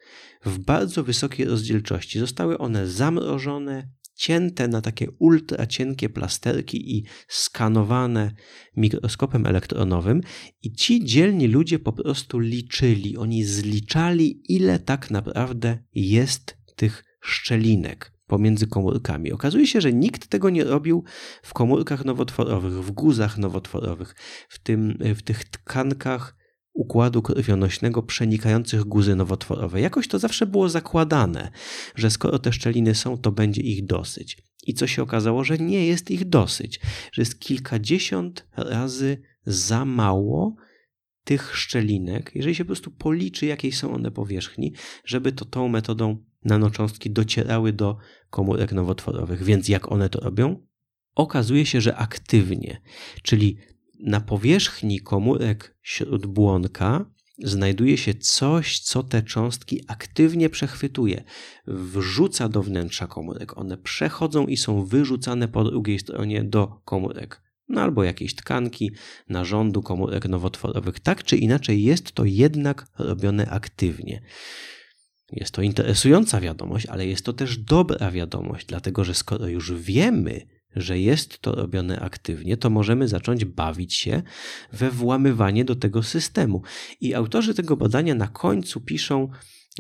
w 0.46 0.60
bardzo 0.60 1.04
wysokiej 1.04 1.46
rozdzielczości. 1.46 2.20
Zostały 2.20 2.58
one 2.58 2.88
zamrożone, 2.88 3.90
cięte 4.16 4.68
na 4.68 4.82
takie 4.82 5.12
ultra 5.20 5.68
cienkie 5.68 6.10
plasterki 6.10 6.98
i 6.98 7.04
skanowane 7.28 8.32
mikroskopem 8.78 9.46
elektronowym 9.46 10.22
i 10.62 10.72
ci 10.72 11.06
dzielni 11.06 11.48
ludzie 11.48 11.80
po 11.80 11.94
prostu 11.94 12.40
liczyli, 12.40 13.18
oni 13.18 13.44
zliczali 13.44 14.42
ile 14.50 14.80
tak 14.80 15.12
naprawdę 15.12 15.78
jest 15.94 16.58
tych 16.76 17.04
szczelinek 17.22 18.14
pomiędzy 18.28 18.68
komórkami. 18.68 19.32
Okazuje 19.32 19.68
się, 19.68 19.82
że 19.82 19.94
nikt 19.94 20.28
tego 20.28 20.50
nie 20.50 20.64
robił 20.64 21.04
w 21.44 21.54
komórkach 21.54 22.06
nowotworowych, 22.06 22.74
w 22.74 22.92
guzach 22.92 23.38
nowotworowych, 23.38 24.16
w, 24.50 24.60
tym, 24.60 24.98
w 25.16 25.22
tych 25.22 25.44
tkankach 25.44 26.43
układu 26.74 27.22
krwionośnego 27.22 28.04
przenikających 28.04 28.84
guzy 28.84 29.16
nowotworowe. 29.16 29.82
Jakoś 29.82 30.08
to 30.08 30.20
zawsze 30.20 30.46
było 30.46 30.70
zakładane, 30.70 31.52
że 31.96 32.12
skoro 32.12 32.40
te 32.40 32.54
szczeliny 32.54 32.96
są, 32.96 33.18
to 33.18 33.32
będzie 33.32 33.62
ich 33.62 33.86
dosyć. 33.86 34.38
I 34.68 34.74
co 34.74 34.88
się 34.88 35.04
okazało, 35.04 35.44
że 35.44 35.58
nie 35.58 35.88
jest 35.88 36.12
ich 36.12 36.30
dosyć, 36.30 36.80
że 37.12 37.22
jest 37.22 37.40
kilkadziesiąt 37.40 38.48
razy 38.58 39.22
za 39.46 39.86
mało 39.86 40.56
tych 41.24 41.58
szczelinek, 41.58 42.32
jeżeli 42.36 42.56
się 42.56 42.64
po 42.66 42.68
prostu 42.68 42.92
policzy, 42.92 43.46
jakiej 43.46 43.72
są 43.72 43.94
one 43.94 44.12
powierzchni, 44.12 44.74
żeby 45.06 45.32
to 45.32 45.46
tą 45.46 45.68
metodą 45.68 46.18
nanocząstki 46.46 47.12
docierały 47.12 47.74
do 47.74 47.98
komórek 48.30 48.72
nowotworowych. 48.72 49.44
Więc 49.44 49.70
jak 49.70 49.92
one 49.92 50.10
to 50.10 50.20
robią? 50.20 50.68
Okazuje 51.16 51.66
się, 51.66 51.82
że 51.82 51.96
aktywnie, 51.96 52.82
czyli 53.24 53.58
na 54.04 54.22
powierzchni 54.22 55.00
komórek 55.00 55.78
śródbłonka 55.82 57.06
znajduje 57.40 57.98
się 57.98 58.14
coś, 58.14 58.80
co 58.80 59.04
te 59.04 59.24
cząstki 59.24 59.82
aktywnie 59.88 60.50
przechwytuje, 60.50 61.24
wrzuca 61.68 62.50
do 62.50 62.64
wnętrza 62.64 63.08
komórek. 63.08 63.58
One 63.58 63.78
przechodzą 63.78 64.48
i 64.48 64.58
są 64.58 64.86
wyrzucane 64.86 65.48
po 65.48 65.64
drugiej 65.64 66.00
stronie 66.00 66.44
do 66.44 66.68
komórek. 66.86 67.42
No 67.68 67.82
albo 67.82 68.04
jakiejś 68.04 68.36
tkanki, 68.36 68.92
narządu 69.30 69.82
komórek 69.82 70.30
nowotworowych. 70.30 71.00
Tak 71.00 71.24
czy 71.24 71.38
inaczej 71.38 71.84
jest 71.84 72.12
to 72.12 72.26
jednak 72.26 72.88
robione 73.00 73.50
aktywnie. 73.50 74.22
Jest 75.32 75.52
to 75.52 75.62
interesująca 75.62 76.42
wiadomość, 76.42 76.86
ale 76.86 77.08
jest 77.08 77.26
to 77.26 77.34
też 77.34 77.58
dobra 77.58 78.12
wiadomość, 78.12 78.66
dlatego 78.66 79.04
że 79.04 79.14
skoro 79.14 79.48
już 79.48 79.74
wiemy, 79.74 80.42
że 80.76 81.00
jest 81.00 81.40
to 81.40 81.56
robione 81.56 82.00
aktywnie, 82.00 82.58
to 82.58 82.70
możemy 82.70 83.08
zacząć 83.08 83.46
bawić 83.46 83.94
się 83.94 84.22
we 84.72 84.92
włamywanie 84.92 85.66
do 85.66 85.76
tego 85.76 86.04
systemu. 86.04 86.62
I 87.02 87.14
autorzy 87.14 87.54
tego 87.54 87.78
badania 87.78 88.16
na 88.16 88.28
końcu 88.28 88.82
piszą, 88.82 89.30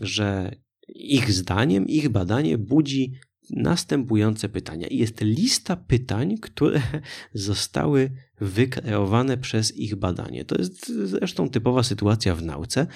że 0.01 0.55
ich 0.87 1.31
zdaniem, 1.31 1.87
ich 1.87 2.09
badanie 2.09 2.57
budzi 2.57 3.13
następujące 3.49 4.49
pytania. 4.49 4.87
I 4.87 4.97
jest 4.97 5.21
lista 5.21 5.75
pytań, 5.75 6.37
które 6.37 6.81
zostały 7.33 8.11
wykreowane 8.41 9.37
przez 9.37 9.77
ich 9.77 9.95
badanie. 9.95 10.45
To 10.45 10.55
jest 10.57 10.87
zresztą 11.07 11.49
typowa 11.49 11.83
sytuacja 11.83 12.35
w 12.35 12.43
nauce, 12.43 12.87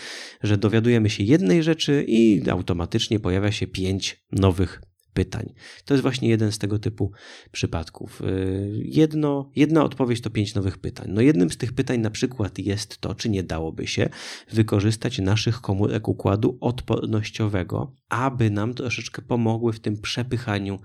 że 0.44 0.58
dowiadujemy 0.58 1.10
się 1.10 1.24
jednej 1.24 1.63
rzeczy 1.63 2.06
i 2.08 2.50
automatycznie 2.50 3.20
pojawia 3.20 3.51
się 3.51 3.68
pięć 3.68 4.24
nowych 4.32 4.82
pytań. 5.17 5.53
To 5.86 5.93
jest 5.93 6.01
właśnie 6.01 6.29
jeden 6.29 6.51
z 6.51 6.57
tego 6.57 6.79
typu 6.79 7.12
przypadków. 7.51 8.21
Y, 8.21 8.81
jedno, 8.86 9.51
jedna 9.55 9.83
odpowiedź 9.83 10.21
to 10.21 10.29
pięć 10.29 10.55
nowych 10.55 10.77
pytań. 10.77 11.07
No 11.09 11.21
jednym 11.21 11.50
z 11.51 11.57
tych 11.57 11.74
pytań 11.74 12.00
na 12.00 12.09
przykład 12.09 12.59
jest 12.59 12.97
to, 12.97 13.15
czy 13.15 13.29
nie 13.29 13.43
dałoby 13.43 13.88
się 13.88 14.09
wykorzystać 14.51 15.19
naszych 15.19 15.62
komórek 15.62 16.07
układu 16.07 16.57
odpornościowego, 16.62 17.95
aby 18.09 18.50
nam 18.50 18.74
troszeczkę 18.74 19.21
pomogły 19.21 19.74
w 19.74 19.79
tym 19.79 20.01
przepychaniu 20.01 20.79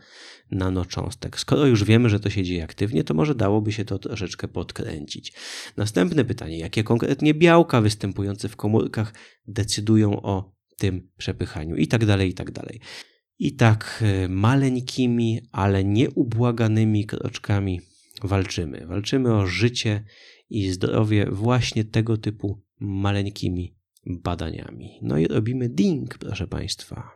nanocząstek. 0.50 1.38
Skoro 1.38 1.66
już 1.66 1.84
wiemy, 1.84 2.08
że 2.08 2.20
to 2.20 2.30
się 2.30 2.42
dzieje 2.42 2.64
aktywnie, 2.64 3.04
to 3.04 3.14
może 3.14 3.34
dałoby 3.34 3.72
się 3.72 3.84
to 3.84 3.98
troszeczkę 3.98 4.48
podkręcić. 4.48 5.32
Następne 5.76 6.24
pytanie, 6.24 6.58
jakie 6.58 6.84
konkretnie 6.84 7.34
białka 7.34 7.80
występujące 7.80 8.48
w 8.48 8.56
komórkach 8.56 9.14
decydują 9.46 10.22
o 10.22 10.52
tym 10.76 11.08
przepychaniu 11.16 11.76
i 11.76 11.86
tak 11.86 12.04
dalej, 12.06 12.30
i 12.30 12.34
tak 12.34 12.50
dalej. 12.50 12.80
I 13.38 13.52
tak 13.56 14.02
e, 14.02 14.28
maleńkimi, 14.28 15.40
ale 15.52 15.84
nieubłaganymi 15.84 17.06
kroczkami 17.06 17.80
walczymy. 18.22 18.86
Walczymy 18.86 19.34
o 19.34 19.46
życie 19.46 20.04
i 20.50 20.70
zdrowie 20.70 21.26
właśnie 21.30 21.84
tego 21.84 22.16
typu 22.16 22.62
maleńkimi 22.80 23.76
badaniami. 24.06 24.98
No 25.02 25.18
i 25.18 25.26
robimy 25.26 25.68
ding, 25.68 26.18
proszę 26.18 26.46
Państwa. 26.46 27.10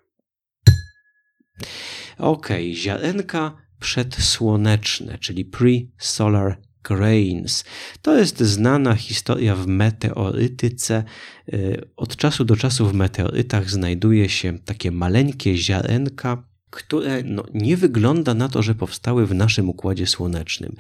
Ok, 2.18 2.48
ziarenka 2.72 3.56
przedsłoneczne, 3.80 5.18
czyli 5.18 5.44
pre-solar 5.44 6.54
grains. 6.88 7.64
To 8.02 8.18
jest 8.18 8.40
znana 8.40 8.94
historia 8.94 9.56
w 9.56 9.66
meteorytyce. 9.66 11.04
Y, 11.52 11.88
od 11.96 12.16
czasu 12.16 12.44
do 12.44 12.56
czasu 12.56 12.86
w 12.86 12.94
meteorytach 12.94 13.70
znajduje 13.70 14.28
się 14.28 14.58
takie 14.58 14.90
maleńkie 14.90 15.56
ziarenka, 15.56 16.42
które 16.70 17.22
no, 17.22 17.44
nie 17.54 17.76
wygląda 17.76 18.34
na 18.34 18.48
to, 18.48 18.62
że 18.62 18.74
powstały 18.74 19.26
w 19.26 19.34
naszym 19.34 19.68
układzie 19.68 20.06
słonecznym. 20.06 20.76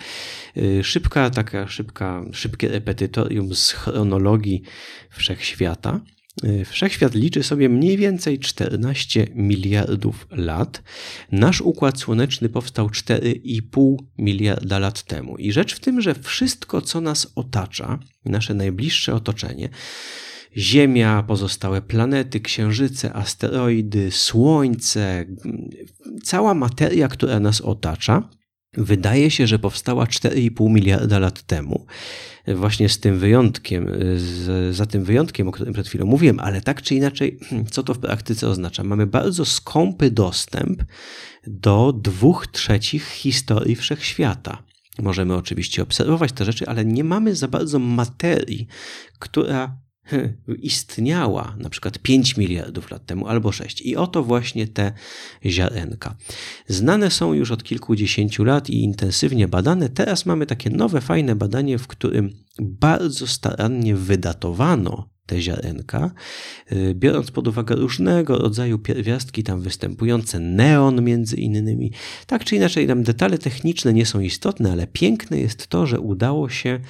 Y, 0.56 0.84
szybka, 0.84 1.30
taka 1.30 1.68
szybka, 1.68 2.24
szybkie 2.32 2.68
repetytorium 2.68 3.54
z 3.54 3.72
chronologii 3.72 4.62
wszechświata. 5.10 6.00
Y, 6.44 6.64
wszechświat 6.64 7.14
liczy 7.14 7.42
sobie 7.42 7.68
mniej 7.68 7.96
więcej 7.96 8.38
14 8.38 9.26
miliardów 9.34 10.26
lat. 10.30 10.82
Nasz 11.32 11.60
układ 11.60 12.00
słoneczny 12.00 12.48
powstał 12.48 12.88
4,5 12.88 13.96
miliarda 14.18 14.78
lat 14.78 15.02
temu. 15.02 15.36
I 15.36 15.52
rzecz 15.52 15.74
w 15.74 15.80
tym, 15.80 16.00
że 16.00 16.14
wszystko, 16.14 16.82
co 16.82 17.00
nas 17.00 17.32
otacza, 17.34 17.98
nasze 18.24 18.54
najbliższe 18.54 19.14
otoczenie, 19.14 19.68
Ziemia, 20.56 21.22
pozostałe 21.22 21.82
planety, 21.82 22.40
księżyce, 22.40 23.12
asteroidy, 23.12 24.10
Słońce, 24.10 25.24
cała 26.22 26.54
materia, 26.54 27.08
która 27.08 27.40
nas 27.40 27.60
otacza, 27.60 28.28
wydaje 28.76 29.30
się, 29.30 29.46
że 29.46 29.58
powstała 29.58 30.04
4,5 30.04 30.70
miliarda 30.70 31.18
lat 31.18 31.42
temu 31.42 31.86
właśnie 32.54 32.88
z 32.88 33.00
tym 33.00 33.18
wyjątkiem, 33.18 33.86
z, 34.16 34.76
za 34.76 34.86
tym 34.86 35.04
wyjątkiem, 35.04 35.48
o 35.48 35.52
którym 35.52 35.74
przed 35.74 35.88
chwilą 35.88 36.06
mówiłem, 36.06 36.40
ale 36.40 36.60
tak 36.60 36.82
czy 36.82 36.94
inaczej, 36.94 37.38
co 37.70 37.82
to 37.82 37.94
w 37.94 37.98
praktyce 37.98 38.48
oznacza? 38.48 38.84
Mamy 38.84 39.06
bardzo 39.06 39.44
skąpy 39.44 40.10
dostęp 40.10 40.82
do 41.46 41.92
dwóch 41.92 42.46
trzecich 42.46 43.08
historii 43.08 43.76
wszechświata. 43.76 44.62
Możemy 44.98 45.34
oczywiście 45.34 45.82
obserwować 45.82 46.32
te 46.32 46.44
rzeczy, 46.44 46.66
ale 46.66 46.84
nie 46.84 47.04
mamy 47.04 47.34
za 47.34 47.48
bardzo 47.48 47.78
materii, 47.78 48.66
która 49.18 49.78
istniała 50.62 51.54
na 51.58 51.70
przykład 51.70 51.98
5 51.98 52.36
miliardów 52.36 52.90
lat 52.90 53.06
temu 53.06 53.28
albo 53.28 53.52
6. 53.52 53.82
I 53.82 53.96
oto 53.96 54.22
właśnie 54.22 54.66
te 54.66 54.92
ziarenka. 55.46 56.16
Znane 56.68 57.10
są 57.10 57.32
już 57.32 57.50
od 57.50 57.64
kilkudziesięciu 57.64 58.44
lat 58.44 58.70
i 58.70 58.82
intensywnie 58.82 59.48
badane. 59.48 59.88
Teraz 59.88 60.26
mamy 60.26 60.46
takie 60.46 60.70
nowe, 60.70 61.00
fajne 61.00 61.36
badanie, 61.36 61.78
w 61.78 61.86
którym 61.86 62.30
bardzo 62.58 63.26
starannie 63.26 63.94
wydatowano 63.94 65.08
te 65.26 65.42
ziarenka, 65.42 66.10
y, 66.72 66.94
biorąc 66.94 67.30
pod 67.30 67.48
uwagę 67.48 67.76
różnego 67.76 68.38
rodzaju 68.38 68.78
pierwiastki 68.78 69.42
tam 69.42 69.60
występujące, 69.60 70.38
neon 70.38 71.02
między 71.02 71.36
innymi. 71.36 71.92
Tak 72.26 72.44
czy 72.44 72.56
inaczej, 72.56 72.86
tam 72.86 73.02
detale 73.02 73.38
techniczne 73.38 73.92
nie 73.92 74.06
są 74.06 74.20
istotne, 74.20 74.72
ale 74.72 74.86
piękne 74.86 75.38
jest 75.40 75.66
to, 75.66 75.86
że 75.86 76.00
udało 76.00 76.48
się 76.48 76.80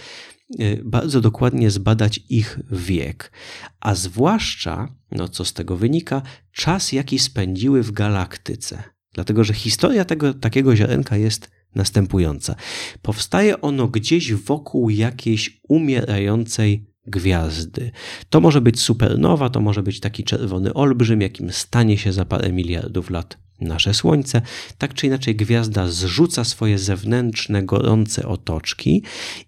bardzo 0.84 1.20
dokładnie 1.20 1.70
zbadać 1.70 2.20
ich 2.28 2.60
wiek, 2.70 3.32
a 3.80 3.94
zwłaszcza, 3.94 4.94
no 5.10 5.28
co 5.28 5.44
z 5.44 5.52
tego 5.52 5.76
wynika, 5.76 6.22
czas, 6.52 6.92
jaki 6.92 7.18
spędziły 7.18 7.82
w 7.82 7.92
galaktyce. 7.92 8.82
Dlatego, 9.12 9.44
że 9.44 9.54
historia 9.54 10.04
tego 10.04 10.34
takiego 10.34 10.76
ziarenka 10.76 11.16
jest 11.16 11.50
następująca. 11.74 12.54
Powstaje 13.02 13.60
ono 13.60 13.88
gdzieś 13.88 14.34
wokół 14.34 14.90
jakiejś 14.90 15.60
umierającej 15.68 16.86
gwiazdy. 17.06 17.90
To 18.30 18.40
może 18.40 18.60
być 18.60 18.80
supernowa, 18.80 19.50
to 19.50 19.60
może 19.60 19.82
być 19.82 20.00
taki 20.00 20.24
czerwony 20.24 20.74
olbrzym, 20.74 21.20
jakim 21.20 21.52
stanie 21.52 21.98
się 21.98 22.12
za 22.12 22.24
parę 22.24 22.52
miliardów 22.52 23.10
lat 23.10 23.45
nasze 23.60 23.94
Słońce. 23.94 24.42
Tak 24.78 24.94
czy 24.94 25.06
inaczej, 25.06 25.36
gwiazda 25.36 25.88
zrzuca 25.88 26.44
swoje 26.44 26.78
zewnętrzne, 26.78 27.62
gorące 27.62 28.28
otoczki 28.28 29.02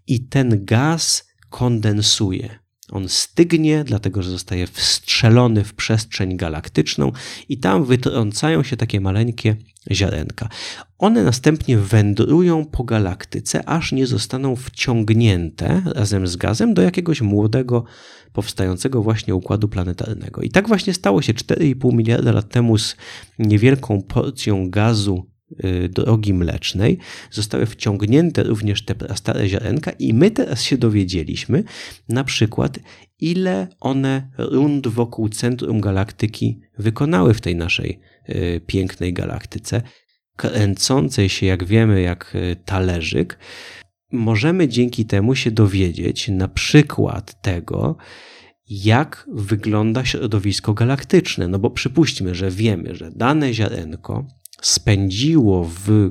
i 0.06 0.20
ten 0.20 0.64
gaz 0.64 1.28
kondensuje. 1.50 2.67
On 2.92 3.08
stygnie, 3.08 3.84
dlatego 3.84 4.22
że 4.22 4.30
zostaje 4.30 4.66
wstrzelony 4.66 5.64
w 5.64 5.74
przestrzeń 5.74 6.36
galaktyczną 6.36 7.12
i 7.48 7.58
tam 7.58 7.84
wytrącają 7.84 8.62
się 8.62 8.76
takie 8.76 9.00
maleńkie 9.00 9.56
ziarenka. 9.90 10.48
One 10.98 11.24
następnie 11.24 11.78
wędrują 11.78 12.64
po 12.64 12.84
galaktyce, 12.84 13.68
aż 13.68 13.92
nie 13.92 14.06
zostaną 14.06 14.56
wciągnięte 14.56 15.82
razem 15.86 16.26
z 16.26 16.36
gazem 16.36 16.74
do 16.74 16.82
jakiegoś 16.82 17.20
młodego, 17.20 17.84
powstającego 18.32 19.02
właśnie 19.02 19.34
układu 19.34 19.68
planetarnego. 19.68 20.42
I 20.42 20.50
tak 20.50 20.68
właśnie 20.68 20.94
stało 20.94 21.22
się 21.22 21.34
4,5 21.34 21.94
miliarda 21.94 22.32
lat 22.32 22.48
temu 22.48 22.78
z 22.78 22.96
niewielką 23.38 24.02
porcją 24.02 24.70
gazu 24.70 25.26
drogi 25.88 26.34
mlecznej. 26.34 26.98
Zostały 27.30 27.66
wciągnięte 27.66 28.42
również 28.42 28.84
te 28.84 28.94
stare 29.16 29.48
ziarenka 29.48 29.90
i 29.90 30.14
my 30.14 30.30
teraz 30.30 30.62
się 30.62 30.78
dowiedzieliśmy 30.78 31.64
na 32.08 32.24
przykład, 32.24 32.78
ile 33.20 33.68
one 33.80 34.30
rund 34.38 34.88
wokół 34.88 35.28
centrum 35.28 35.80
galaktyki 35.80 36.60
wykonały 36.78 37.34
w 37.34 37.40
tej 37.40 37.56
naszej 37.56 38.00
y, 38.28 38.60
pięknej 38.66 39.12
galaktyce 39.12 39.82
kręcącej 40.38 41.28
się, 41.28 41.46
jak 41.46 41.64
wiemy, 41.64 42.02
jak 42.02 42.34
e, 42.34 42.56
talerzyk, 42.56 43.38
możemy 44.12 44.68
dzięki 44.68 45.06
temu 45.06 45.34
się 45.34 45.50
dowiedzieć 45.50 46.28
na 46.28 46.48
przykład 46.48 47.42
tego, 47.42 47.96
jak 48.68 49.26
wygląda 49.32 50.04
środowisko 50.04 50.74
galaktyczne. 50.74 51.48
No 51.48 51.58
bo 51.58 51.70
przypuśćmy, 51.70 52.34
że 52.34 52.50
wiemy, 52.50 52.94
że 52.94 53.10
dane 53.10 53.54
ziarenko 53.54 54.26
spędziło 54.62 55.64
w 55.64 56.10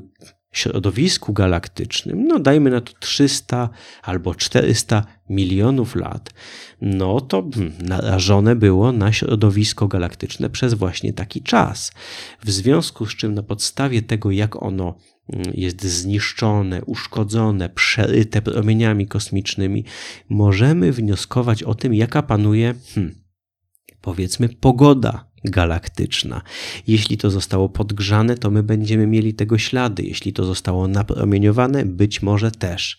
środowisku 0.52 1.34
galaktycznym, 1.34 2.28
no 2.28 2.40
dajmy 2.40 2.70
na 2.70 2.82
to 2.82 2.94
300 3.00 3.70
albo 4.04 4.36
400 4.36 5.06
milionów 5.30 5.96
lat, 5.96 6.34
no 6.82 7.22
to 7.22 7.50
hmm, 7.54 7.74
narażone 7.80 8.56
było 8.56 8.92
na 8.92 9.12
środowisko 9.12 9.88
galaktyczne 9.88 10.50
przez 10.50 10.74
właśnie 10.74 11.14
taki 11.14 11.42
czas. 11.42 11.92
W 12.44 12.52
związku 12.52 13.06
z 13.06 13.16
czym 13.16 13.34
na 13.34 13.44
podstawie 13.44 14.02
tego, 14.02 14.32
jak 14.32 14.64
ono 14.64 14.98
hmm, 15.32 15.52
jest 15.54 15.84
zniszczone, 15.84 16.82
uszkodzone, 16.86 17.70
przeryte 17.70 18.42
promieniami 18.42 19.08
kosmicznymi, 19.08 19.86
możemy 20.30 20.92
wnioskować 20.92 21.64
o 21.64 21.76
tym, 21.76 21.94
jaka 21.94 22.22
panuje, 22.24 22.74
hmm, 22.96 23.16
powiedzmy, 24.02 24.50
pogoda 24.50 25.27
galaktyczna. 25.44 26.42
Jeśli 26.88 27.18
to 27.18 27.30
zostało 27.30 27.70
podgrzane, 27.70 28.38
to 28.38 28.52
my 28.52 28.64
będziemy 28.64 29.08
mieli 29.08 29.34
tego 29.34 29.58
ślady. 29.58 30.04
Jeśli 30.04 30.34
to 30.34 30.46
zostało 30.46 30.88
napromieniowane, 30.88 31.86
być 31.86 32.22
może 32.22 32.52
też. 32.52 32.98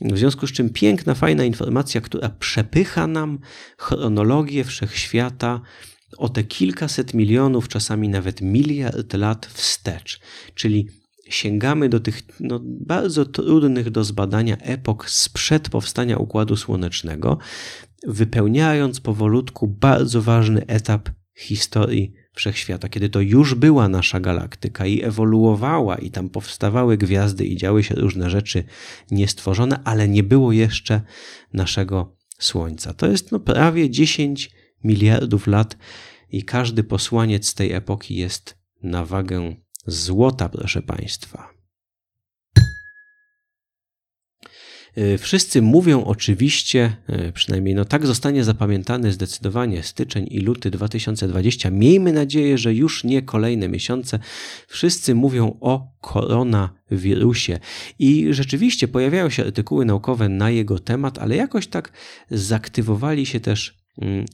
W 0.00 0.18
związku 0.18 0.46
z 0.46 0.52
czym 0.52 0.70
piękna, 0.70 1.14
fajna 1.14 1.44
informacja, 1.44 2.00
która 2.00 2.28
przepycha 2.28 3.06
nam 3.06 3.38
chronologię 3.78 4.64
wszechświata 4.64 5.60
o 6.18 6.28
te 6.28 6.44
kilkaset 6.44 7.14
milionów, 7.14 7.68
czasami 7.68 8.08
nawet 8.08 8.40
miliard 8.40 9.14
lat 9.14 9.46
wstecz. 9.46 10.20
Czyli 10.54 10.88
sięgamy 11.28 11.88
do 11.88 12.00
tych 12.00 12.22
no, 12.40 12.60
bardzo 12.64 13.24
trudnych 13.24 13.90
do 13.90 14.04
zbadania 14.04 14.56
epok 14.56 15.10
sprzed 15.10 15.68
powstania 15.68 16.16
Układu 16.16 16.56
Słonecznego, 16.56 17.38
wypełniając 18.06 19.00
powolutku 19.00 19.66
bardzo 19.66 20.22
ważny 20.22 20.66
etap 20.66 21.08
historii 21.34 22.12
wszechświata, 22.32 22.88
kiedy 22.88 23.08
to 23.08 23.20
już 23.20 23.54
była 23.54 23.88
nasza 23.88 24.20
galaktyka 24.20 24.86
i 24.86 25.02
ewoluowała, 25.02 25.96
i 25.96 26.10
tam 26.10 26.28
powstawały 26.28 26.96
gwiazdy 26.96 27.44
i 27.44 27.56
działy 27.56 27.84
się 27.84 27.94
różne 27.94 28.30
rzeczy 28.30 28.64
niestworzone, 29.10 29.80
ale 29.84 30.08
nie 30.08 30.22
było 30.22 30.52
jeszcze 30.52 31.00
naszego 31.52 32.16
Słońca. 32.38 32.94
To 32.94 33.06
jest 33.06 33.32
no 33.32 33.40
prawie 33.40 33.90
10 33.90 34.50
miliardów 34.84 35.46
lat 35.46 35.76
i 36.32 36.42
każdy 36.42 36.84
posłaniec 36.84 37.54
tej 37.54 37.72
epoki 37.72 38.16
jest 38.16 38.58
na 38.82 39.04
wagę 39.04 39.56
złota, 39.86 40.48
proszę 40.48 40.82
Państwa. 40.82 41.59
Wszyscy 45.18 45.62
mówią 45.62 46.04
oczywiście, 46.04 46.96
e, 47.06 47.32
przynajmniej 47.32 47.74
no 47.74 47.84
tak 47.84 48.06
zostanie 48.06 48.44
zapamiętany 48.44 49.12
zdecydowanie 49.12 49.82
styczeń 49.82 50.26
i 50.30 50.40
luty 50.40 50.70
2020. 50.70 51.70
Miejmy 51.70 52.12
nadzieję, 52.12 52.58
że 52.58 52.74
już 52.74 53.04
nie 53.04 53.22
kolejne 53.22 53.68
miesiące. 53.68 54.18
Wszyscy 54.68 55.14
mówią 55.14 55.56
o 55.60 55.86
koronawirusie 56.00 57.58
i 57.98 58.26
rzeczywiście 58.30 58.88
pojawiają 58.88 59.30
się 59.30 59.44
artykuły 59.44 59.84
naukowe 59.84 60.28
na 60.28 60.50
jego 60.50 60.78
temat, 60.78 61.18
ale 61.18 61.36
jakoś 61.36 61.66
tak 61.66 61.92
zaktywowali 62.30 63.26
się 63.26 63.40
też 63.40 63.79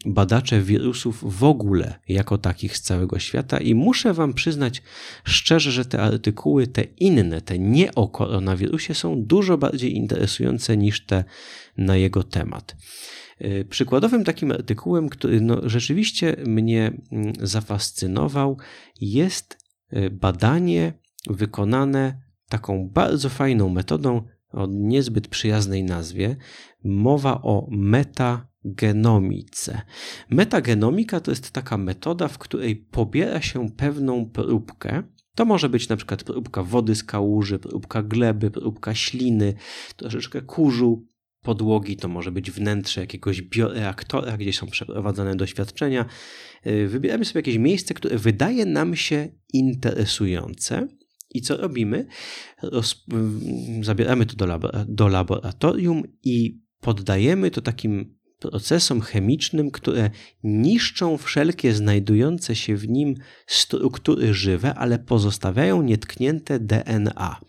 badacze 0.06 0.60
wirusów 0.60 1.38
w 1.38 1.44
ogóle 1.44 1.94
jako 2.08 2.38
takich 2.38 2.76
z 2.76 2.82
całego 2.82 3.18
świata 3.18 3.58
i 3.58 3.74
muszę 3.74 4.14
Wam 4.14 4.34
przyznać 4.34 4.82
szczerze, 5.24 5.72
że 5.72 5.84
te 5.84 6.02
artykuły, 6.02 6.66
te 6.66 6.82
inne, 6.82 7.40
te 7.40 7.58
nie 7.58 7.94
o 7.94 8.08
koronawirusie 8.08 8.94
są 8.94 9.22
dużo 9.24 9.58
bardziej 9.58 9.96
interesujące 9.96 10.76
niż 10.76 11.06
te 11.06 11.24
na 11.76 11.96
jego 11.96 12.22
temat. 12.22 12.76
Y, 13.40 13.66
przykładowym 13.70 14.24
takim 14.24 14.52
artykułem, 14.52 15.08
który 15.08 15.40
no, 15.40 15.68
rzeczywiście 15.68 16.36
mnie 16.46 16.92
mm, 17.12 17.32
zafascynował, 17.40 18.58
jest 19.00 19.58
y, 19.92 20.10
badanie 20.10 20.92
wykonane 21.26 22.20
taką 22.48 22.88
bardzo 22.88 23.28
fajną 23.28 23.68
metodą 23.68 24.22
o 24.52 24.66
niezbyt 24.70 25.28
przyjaznej 25.28 25.84
nazwie. 25.84 26.36
Mowa 26.84 27.42
o 27.42 27.66
meta 27.70 28.46
genomice. 28.66 29.80
Metagenomika 30.30 31.20
to 31.20 31.30
jest 31.30 31.50
taka 31.50 31.78
metoda, 31.78 32.28
w 32.28 32.38
której 32.38 32.76
pobiera 32.76 33.40
się 33.40 33.70
pewną 33.70 34.30
próbkę. 34.30 35.02
To 35.34 35.44
może 35.44 35.68
być 35.68 35.88
na 35.88 35.96
przykład 35.96 36.24
próbka 36.24 36.62
wody 36.62 36.94
z 36.94 37.04
kałuży, 37.04 37.58
próbka 37.58 38.02
gleby, 38.02 38.50
próbka 38.50 38.94
śliny, 38.94 39.54
troszeczkę 39.96 40.42
kurzu, 40.42 41.06
podłogi, 41.42 41.96
to 41.96 42.08
może 42.08 42.32
być 42.32 42.50
wnętrze 42.50 43.00
jakiegoś 43.00 43.42
bioreaktora, 43.42 44.36
gdzie 44.36 44.52
są 44.52 44.66
przeprowadzane 44.66 45.36
doświadczenia. 45.36 46.06
Y, 46.66 46.88
wybieramy 46.88 47.24
sobie 47.24 47.38
jakieś 47.38 47.58
miejsce, 47.58 47.94
które 47.94 48.18
wydaje 48.18 48.66
nam 48.66 48.96
się 48.96 49.28
interesujące. 49.52 50.88
I 51.30 51.40
co 51.40 51.56
robimy? 51.56 52.06
Roz... 52.62 53.04
Zabieramy 53.82 54.26
to 54.26 54.36
do, 54.36 54.60
do 54.88 55.08
laboratorium 55.08 56.02
i 56.22 56.60
poddajemy 56.80 57.50
to 57.50 57.60
takim 57.60 58.16
procesom 58.38 59.00
chemicznym, 59.00 59.70
które 59.70 60.10
niszczą 60.42 61.16
wszelkie 61.16 61.72
znajdujące 61.72 62.56
się 62.56 62.76
w 62.76 62.88
nim 62.88 63.14
struktury 63.46 64.34
żywe, 64.34 64.74
ale 64.74 64.98
pozostawiają 64.98 65.82
nietknięte 65.82 66.60
DNA. 66.60 67.40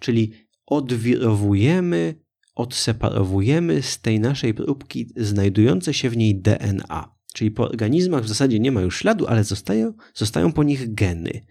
Czyli 0.00 0.32
odwirowujemy, 0.66 2.14
odseparowujemy 2.54 3.82
z 3.82 4.00
tej 4.00 4.20
naszej 4.20 4.54
próbki 4.54 5.06
znajdujące 5.16 5.94
się 5.94 6.10
w 6.10 6.16
niej 6.16 6.34
DNA. 6.34 7.14
Czyli 7.34 7.50
po 7.50 7.68
organizmach 7.68 8.24
w 8.24 8.28
zasadzie 8.28 8.60
nie 8.60 8.72
ma 8.72 8.80
już 8.80 8.98
śladu, 8.98 9.26
ale 9.26 9.44
zostają, 9.44 9.92
zostają 10.14 10.52
po 10.52 10.62
nich 10.62 10.94
geny. 10.94 11.46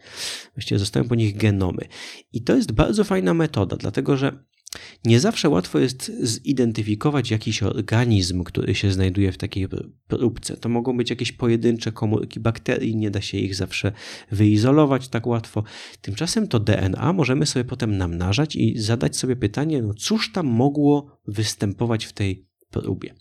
Właściwie 0.56 0.80
zostają 0.80 1.08
po 1.08 1.16
nich 1.16 1.38
genomy. 1.38 1.88
I 2.34 2.44
to 2.44 2.56
jest 2.56 2.72
bardzo 2.72 3.04
fajna 3.04 3.34
metoda, 3.34 3.78
dlatego 3.78 4.18
że 4.18 4.44
nie 5.06 5.20
zawsze 5.20 5.50
łatwo 5.50 5.80
jest 5.80 6.12
zidentyfikować 6.22 7.32
jakiś 7.32 7.64
organizm, 7.64 8.44
który 8.44 8.76
się 8.76 8.92
znajduje 8.92 9.32
w 9.32 9.38
takiej 9.38 9.68
próbce. 10.08 10.58
To 10.58 10.70
mogą 10.70 10.98
być 10.98 11.10
jakieś 11.10 11.32
pojedyncze 11.32 11.92
komórki 11.92 12.40
bakterii, 12.40 12.96
nie 12.96 13.12
da 13.12 13.22
się 13.22 13.38
ich 13.38 13.56
zawsze 13.56 13.92
wyizolować 14.32 15.08
tak 15.08 15.28
łatwo. 15.28 15.64
Tymczasem 16.02 16.48
to 16.48 16.60
DNA 16.60 17.14
możemy 17.14 17.46
sobie 17.46 17.66
potem 17.66 17.98
namnażać 17.98 18.56
i 18.56 18.80
zadać 18.80 19.18
sobie 19.18 19.36
pytanie, 19.36 19.82
no 19.82 19.94
cóż 19.94 20.32
tam 20.32 20.48
mogło 20.48 21.20
występować 21.28 22.06
w 22.06 22.14
tej 22.14 22.53
próbie. 22.74 23.14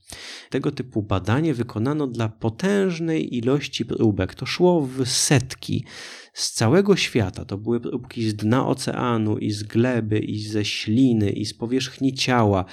Tego 0.51 0.71
typu 0.71 1.03
badanie 1.03 1.55
wykonano 1.55 2.07
dla 2.07 2.29
potężnej 2.29 3.37
ilości 3.37 3.85
próbek. 3.85 4.35
To 4.35 4.47
szło 4.47 4.81
w 4.81 5.07
setki 5.07 5.85
z 6.33 6.53
całego 6.53 6.97
świata. 6.97 7.45
To 7.45 7.59
były 7.59 7.81
próbki 7.81 8.29
z 8.31 8.35
dna 8.37 8.67
oceanu, 8.67 9.39
i 9.39 9.51
z 9.51 9.63
gleby, 9.63 10.19
i 10.19 10.43
ze 10.43 10.65
śliny, 10.65 11.31
i 11.31 11.45
z 11.47 11.55
powierzchni 11.55 12.15
ciała, 12.15 12.65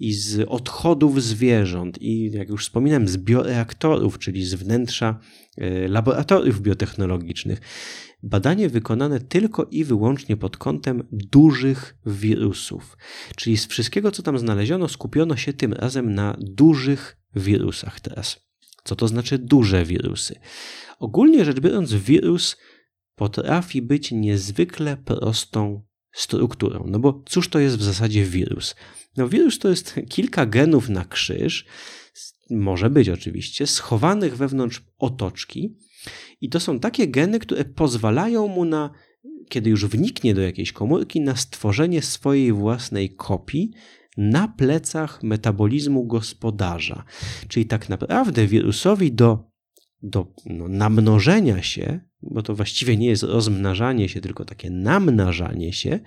i 0.00 0.12
z 0.12 0.48
odchodów 0.48 1.22
zwierząt, 1.22 2.02
i 2.02 2.30
jak 2.32 2.48
już 2.48 2.64
wspominałem, 2.64 3.08
z 3.08 3.16
bioreaktorów, 3.16 4.18
czyli 4.18 4.44
z 4.44 4.54
wnętrza 4.54 5.20
e, 5.56 5.88
laboratoriów 5.88 6.62
biotechnologicznych. 6.62 7.60
Badanie 8.22 8.68
wykonane 8.68 9.20
tylko 9.20 9.64
i 9.64 9.84
wyłącznie 9.84 10.36
pod 10.36 10.56
kątem 10.56 11.06
dużych 11.12 11.96
wirusów. 12.06 12.98
Czyli 13.36 13.56
z 13.56 13.66
wszystkiego, 13.66 14.10
co 14.10 14.22
tam 14.22 14.38
znaleziono, 14.38 14.88
skupiono 14.88 15.36
się 15.36 15.52
tym 15.52 15.72
razem 15.72 16.14
na 16.14 16.36
dużych 16.40 17.16
wirusach 17.36 18.00
teraz. 18.00 18.48
Co 18.84 18.96
to 18.96 19.08
znaczy 19.08 19.38
duże 19.38 19.84
wirusy? 19.84 20.40
Ogólnie 20.98 21.44
rzecz 21.44 21.60
biorąc, 21.60 21.94
wirus 21.94 22.56
potrafi 23.14 23.82
być 23.82 24.12
niezwykle 24.12 24.96
prostą 24.96 25.82
strukturą. 26.12 26.84
No 26.86 26.98
bo 26.98 27.22
cóż 27.26 27.48
to 27.48 27.58
jest 27.58 27.76
w 27.76 27.82
zasadzie 27.82 28.24
wirus? 28.24 28.74
No 29.16 29.28
wirus 29.28 29.58
to 29.58 29.68
jest 29.68 29.94
kilka 30.08 30.46
genów 30.46 30.88
na 30.88 31.04
krzyż, 31.04 31.66
może 32.50 32.90
być 32.90 33.08
oczywiście, 33.08 33.66
schowanych 33.66 34.36
wewnątrz 34.36 34.82
otoczki 34.98 35.76
i 36.40 36.48
to 36.48 36.60
są 36.60 36.80
takie 36.80 37.08
geny, 37.08 37.38
które 37.38 37.64
pozwalają 37.64 38.48
mu 38.48 38.64
na, 38.64 38.90
kiedy 39.48 39.70
już 39.70 39.86
wniknie 39.86 40.34
do 40.34 40.40
jakiejś 40.40 40.72
komórki, 40.72 41.20
na 41.20 41.36
stworzenie 41.36 42.02
swojej 42.02 42.52
własnej 42.52 43.10
kopii 43.10 43.72
na 44.16 44.48
plecach 44.48 45.22
metabolizmu 45.22 46.06
gospodarza. 46.06 47.04
Czyli 47.48 47.66
tak 47.66 47.88
naprawdę 47.88 48.46
wirusowi 48.46 49.12
do, 49.12 49.50
do 50.02 50.34
no, 50.46 50.68
namnożenia 50.68 51.62
się 51.62 52.08
bo 52.22 52.42
to 52.42 52.54
właściwie 52.54 52.96
nie 52.96 53.06
jest 53.06 53.22
rozmnażanie 53.22 54.08
się, 54.08 54.20
tylko 54.20 54.44
takie 54.44 54.70
namnażanie 54.70 55.72
się, 55.72 56.00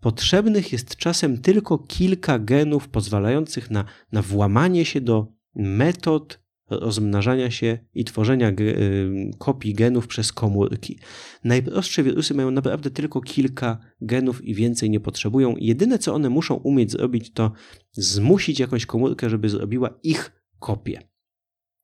potrzebnych 0.00 0.72
jest 0.72 0.96
czasem 0.96 1.38
tylko 1.38 1.78
kilka 1.78 2.38
genów 2.38 2.88
pozwalających 2.88 3.70
na, 3.70 3.84
na 4.12 4.22
włamanie 4.22 4.84
się 4.84 5.00
do 5.00 5.32
metod 5.54 6.40
rozmnażania 6.70 7.50
się 7.50 7.78
i 7.94 8.04
tworzenia 8.04 8.48
y, 8.50 9.30
kopii 9.38 9.74
genów 9.74 10.06
przez 10.06 10.32
komórki. 10.32 10.98
Najprostsze 11.44 12.02
wirusy 12.02 12.34
mają 12.34 12.50
naprawdę 12.50 12.90
tylko 12.90 13.20
kilka 13.20 13.78
genów 14.00 14.44
i 14.44 14.54
więcej 14.54 14.90
nie 14.90 15.00
potrzebują. 15.00 15.54
Jedyne 15.58 15.98
co 15.98 16.14
one 16.14 16.30
muszą 16.30 16.54
umieć 16.54 16.90
zrobić, 16.90 17.32
to 17.32 17.52
zmusić 17.92 18.60
jakąś 18.60 18.86
komórkę, 18.86 19.30
żeby 19.30 19.48
zrobiła 19.48 19.98
ich 20.02 20.32
kopię. 20.58 21.08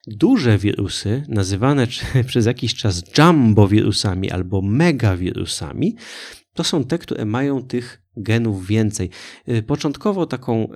Duże 0.06 0.58
wirusy, 0.58 1.24
nazywane 1.28 1.86
przez 2.26 2.46
jakiś 2.46 2.74
czas 2.74 3.02
jumbo 3.18 3.68
wirusami 3.68 4.30
albo 4.30 4.62
megawirusami, 4.62 5.96
to 6.52 6.64
są 6.64 6.84
te, 6.84 6.98
które 6.98 7.24
mają 7.24 7.62
tych 7.62 8.03
genów 8.16 8.66
więcej. 8.66 9.10
Y, 9.48 9.62
początkowo 9.62 10.26
taką, 10.26 10.68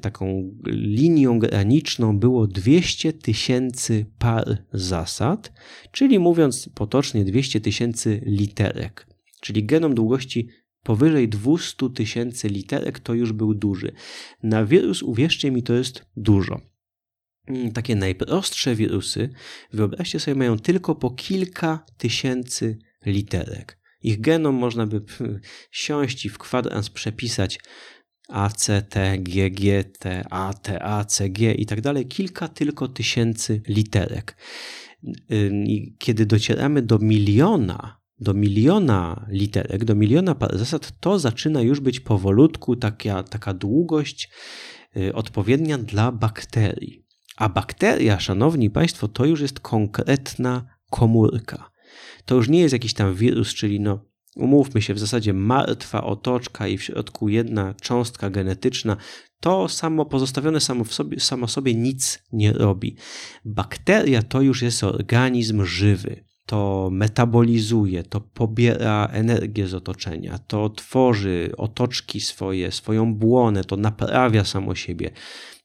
taką 0.00 0.54
linią 0.66 1.38
graniczną 1.38 2.18
było 2.18 2.46
200 2.46 3.12
tysięcy 3.12 4.06
par 4.18 4.64
zasad, 4.72 5.52
czyli 5.92 6.18
mówiąc 6.18 6.70
potocznie 6.74 7.24
200 7.24 7.60
tysięcy 7.60 8.20
literek. 8.26 9.06
Czyli 9.40 9.64
genom 9.64 9.94
długości 9.94 10.48
powyżej 10.82 11.28
200 11.28 11.90
tysięcy 11.90 12.48
literek 12.48 12.98
to 12.98 13.14
już 13.14 13.32
był 13.32 13.54
duży. 13.54 13.92
Na 14.42 14.64
wirus, 14.64 15.02
uwierzcie 15.02 15.50
mi, 15.50 15.62
to 15.62 15.74
jest 15.74 16.06
dużo. 16.16 16.60
Mm, 17.46 17.72
takie 17.72 17.96
najprostsze 17.96 18.74
wirusy, 18.74 19.30
wyobraźcie 19.72 20.20
sobie, 20.20 20.34
mają 20.34 20.58
tylko 20.58 20.94
po 20.94 21.10
kilka 21.10 21.84
tysięcy 21.98 22.78
literek. 23.06 23.79
Ich 24.02 24.20
genom 24.20 24.54
można 24.54 24.86
by 24.86 25.00
siąść 25.70 26.24
i 26.24 26.28
w 26.28 26.38
kwadrans 26.38 26.90
przepisać 26.90 27.58
A, 28.28 28.48
C, 28.48 28.82
T, 28.82 29.18
G, 29.18 29.50
G, 29.50 29.84
T, 29.84 30.24
A, 30.30 30.54
T, 30.54 30.82
A, 30.82 31.04
C, 31.04 31.30
G 31.30 31.54
i 31.54 31.66
tak 31.66 31.80
dalej. 31.80 32.06
Kilka 32.06 32.48
tylko 32.48 32.88
tysięcy 32.88 33.62
literek. 33.68 34.36
Kiedy 35.98 36.26
docieramy 36.26 36.82
do 36.82 36.98
miliona, 36.98 38.00
do 38.18 38.34
miliona 38.34 39.26
literek, 39.28 39.84
do 39.84 39.94
miliona 39.94 40.36
zasad, 40.52 40.92
to 41.00 41.18
zaczyna 41.18 41.62
już 41.62 41.80
być 41.80 42.00
powolutku 42.00 42.76
taka, 42.76 43.22
taka 43.22 43.54
długość 43.54 44.30
y, 44.96 45.14
odpowiednia 45.14 45.78
dla 45.78 46.12
bakterii. 46.12 47.06
A 47.36 47.48
bakteria, 47.48 48.20
szanowni 48.20 48.70
państwo, 48.70 49.08
to 49.08 49.24
już 49.24 49.40
jest 49.40 49.60
konkretna 49.60 50.66
komórka. 50.90 51.69
To 52.24 52.34
już 52.34 52.48
nie 52.48 52.60
jest 52.60 52.72
jakiś 52.72 52.94
tam 52.94 53.14
wirus, 53.14 53.54
czyli 53.54 53.80
no, 53.80 54.04
umówmy 54.36 54.82
się, 54.82 54.94
w 54.94 54.98
zasadzie 54.98 55.32
martwa 55.32 56.04
otoczka 56.04 56.68
i 56.68 56.78
w 56.78 56.82
środku 56.82 57.28
jedna 57.28 57.74
cząstka 57.74 58.30
genetyczna. 58.30 58.96
To 59.40 59.68
samo 59.68 60.06
pozostawione 60.06 60.60
samo, 60.60 60.84
w 60.84 60.94
sobie, 60.94 61.20
samo 61.20 61.48
sobie 61.48 61.74
nic 61.74 62.22
nie 62.32 62.52
robi. 62.52 62.96
Bakteria 63.44 64.22
to 64.22 64.40
już 64.40 64.62
jest 64.62 64.84
organizm 64.84 65.64
żywy 65.64 66.24
to 66.50 66.88
metabolizuje, 66.92 68.02
to 68.02 68.20
pobiera 68.20 69.08
energię 69.12 69.66
z 69.66 69.74
otoczenia, 69.74 70.38
to 70.38 70.70
tworzy 70.70 71.52
otoczki 71.56 72.20
swoje, 72.20 72.72
swoją 72.72 73.14
błonę, 73.14 73.64
to 73.64 73.76
naprawia 73.76 74.44
samo 74.44 74.74
siebie 74.74 75.10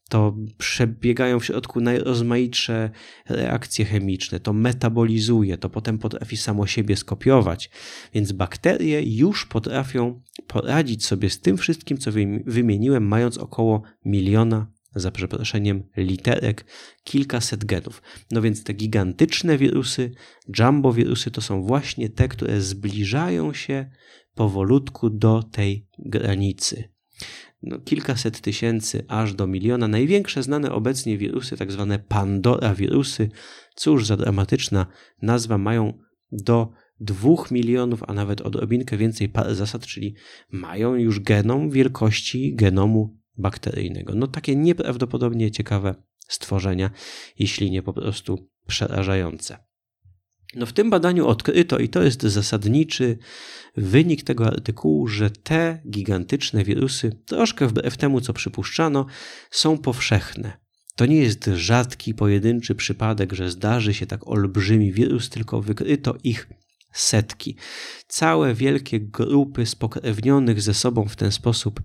to 0.10 0.36
przebiegają 0.58 1.40
w 1.40 1.46
środku 1.46 1.82
najrozmaitsze 1.82 2.90
reakcje 3.30 3.86
chemiczne, 3.86 4.40
to 4.40 4.54
metabolizuje, 4.54 5.58
to 5.58 5.70
potem 5.70 5.98
potrafi 5.98 6.38
samo 6.38 6.68
siebie 6.68 6.98
skopiować. 6.98 7.70
Więc 8.14 8.32
bakterie 8.32 9.02
już 9.18 9.46
potrafią 9.46 10.22
poradzić 10.48 11.06
sobie 11.06 11.30
z 11.30 11.42
tym 11.42 11.58
wszystkim, 11.58 11.98
co 11.98 12.12
wymieniłem, 12.46 13.08
mając 13.08 13.38
około 13.38 13.82
miliona, 14.06 14.76
za 14.96 15.12
przeproszeniem, 15.12 15.84
literek, 15.98 16.66
kilkaset 17.04 17.66
genów. 17.66 18.02
No 18.32 18.42
więc 18.42 18.64
te 18.64 18.74
gigantyczne 18.74 19.58
wirusy, 19.58 20.12
jumbo 20.60 20.94
wirusy, 20.94 21.32
to 21.32 21.42
są 21.42 21.62
właśnie 21.62 22.10
te, 22.10 22.28
które 22.28 22.62
zbliżają 22.62 23.54
się 23.54 23.90
powolutku 24.36 25.10
do 25.10 25.44
tej 25.44 25.88
granicy 26.00 26.96
no, 27.66 27.80
kilkaset 27.80 28.42
tysięcy 28.42 29.06
aż 29.08 29.34
do 29.34 29.48
miliona. 29.48 29.88
Największe 29.88 30.44
znane 30.44 30.72
obecnie 30.72 31.18
wirusy, 31.18 31.58
tak 31.58 31.72
zwane 31.72 32.00
Pandora 32.00 32.76
wirusy, 32.76 33.30
cóż 33.76 34.06
za 34.06 34.18
dramatyczna 34.18 34.86
nazwa, 35.22 35.58
mają 35.58 35.94
do 36.32 36.72
dwóch 37.00 37.52
milionów, 37.52 38.04
a 38.08 38.14
nawet 38.14 38.42
odrobinkę 38.42 38.98
więcej 38.98 39.30
par 39.30 39.56
zasad, 39.56 39.86
czyli 39.86 40.16
mają 40.52 40.96
już 40.96 41.20
genom 41.20 41.70
wielkości 41.70 42.56
genomu 42.56 43.18
bakteryjnego. 43.38 44.16
No 44.16 44.28
takie 44.28 44.56
nieprawdopodobnie 44.56 45.52
ciekawe 45.52 45.96
stworzenia, 46.28 46.90
jeśli 47.40 47.72
nie 47.72 47.84
po 47.84 47.94
prostu 47.94 48.50
przerażające. 48.68 49.65
No 50.56 50.66
w 50.66 50.74
tym 50.74 50.90
badaniu 50.90 51.28
odkryto, 51.28 51.80
i 51.80 51.90
to 51.90 52.04
jest 52.04 52.24
zasadniczy 52.24 53.18
wynik 53.78 54.24
tego 54.24 54.48
artykułu, 54.48 55.08
że 55.08 55.30
te 55.30 55.82
gigantyczne 55.90 56.64
wirusy, 56.64 57.18
troszkę 57.26 57.68
wbrew 57.68 57.98
temu, 57.98 58.22
co 58.22 58.34
przypuszczano, 58.34 59.06
są 59.52 59.78
powszechne. 59.78 60.58
To 60.96 61.06
nie 61.06 61.18
jest 61.18 61.50
rzadki, 61.56 62.14
pojedynczy 62.14 62.76
przypadek, 62.76 63.34
że 63.34 63.52
zdarzy 63.52 63.94
się 63.94 64.06
tak 64.06 64.28
olbrzymi 64.28 64.94
wirus, 64.94 65.30
tylko 65.30 65.62
wykryto 65.62 66.16
ich 66.24 66.50
setki. 66.96 67.56
Całe 68.08 68.54
wielkie 68.54 69.00
grupy 69.00 69.66
spokrewnionych 69.66 70.62
ze 70.62 70.74
sobą 70.74 71.06
w 71.06 71.16
ten 71.16 71.32
sposób 71.32 71.82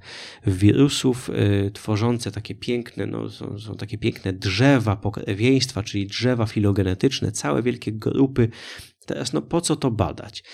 wirusów, 0.47 1.31
y, 1.31 1.71
tworzące 1.75 2.31
takie 2.31 2.55
piękne, 2.55 3.07
no, 3.07 3.31
są, 3.31 3.59
są 3.59 3.75
takie 3.75 3.99
piękne 3.99 4.33
drzewa 4.33 4.97
pokrewieństwa, 4.97 5.83
czyli 5.83 6.07
drzewa 6.07 6.47
filogenetyczne, 6.47 7.33
całe 7.33 7.63
wielkie 7.63 7.93
grupy. 7.93 8.49
Teraz, 9.07 9.33
no 9.33 9.43
po 9.43 9.61
co 9.61 9.77
to 9.77 9.91
badać? 9.91 10.45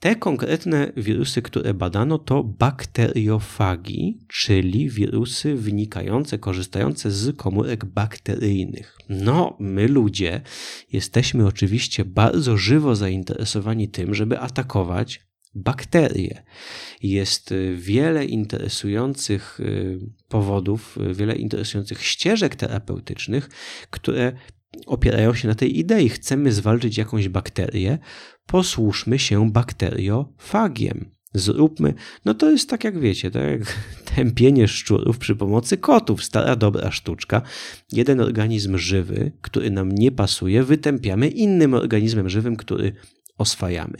Te 0.00 0.16
konkretne 0.16 0.92
wirusy, 0.96 1.42
które 1.42 1.74
badano, 1.74 2.18
to 2.18 2.44
bakteriofagi, 2.44 4.18
czyli 4.28 4.90
wirusy 4.90 5.54
wynikające, 5.54 6.38
korzystające 6.38 7.10
z 7.10 7.36
komórek 7.36 7.84
bakteryjnych. 7.84 8.98
No, 9.08 9.56
my 9.60 9.88
ludzie 9.88 10.40
jesteśmy 10.92 11.46
oczywiście 11.46 12.04
bardzo 12.04 12.56
żywo 12.56 12.96
zainteresowani 12.96 13.88
tym, 13.88 14.14
żeby 14.14 14.38
atakować 14.38 15.28
bakterie. 15.54 16.42
Jest 17.02 17.54
wiele 17.74 18.24
interesujących 18.24 19.60
y, 19.60 19.98
powodów, 20.28 20.98
wiele 21.12 21.36
interesujących 21.36 22.02
ścieżek 22.02 22.56
terapeutycznych, 22.56 23.48
które 23.90 24.32
opierają 24.86 25.34
się 25.34 25.48
na 25.48 25.54
tej 25.54 25.78
idei. 25.78 26.08
Chcemy 26.08 26.52
zwalczyć 26.52 26.98
jakąś 26.98 27.28
bakterię, 27.28 27.98
posłuszmy 28.46 29.18
się 29.18 29.50
bakteriofagiem. 29.52 31.10
zróbmy, 31.34 31.94
no 32.24 32.34
to 32.34 32.50
jest 32.50 32.70
tak 32.70 32.84
jak 32.84 32.98
wiecie, 33.00 33.30
tak 33.30 33.42
jak 33.42 33.78
tępienie 34.14 34.68
szczurów 34.68 35.18
przy 35.18 35.36
pomocy 35.36 35.76
kotów, 35.76 36.24
stara 36.24 36.56
dobra 36.56 36.90
sztuczka. 36.90 37.42
Jeden 37.92 38.20
organizm 38.20 38.78
żywy, 38.78 39.32
który 39.40 39.70
nam 39.70 39.92
nie 39.92 40.12
pasuje, 40.12 40.62
wytępiamy 40.64 41.28
innym 41.28 41.74
organizmem 41.74 42.28
żywym, 42.28 42.56
który 42.56 42.92
oswajamy. 43.38 43.98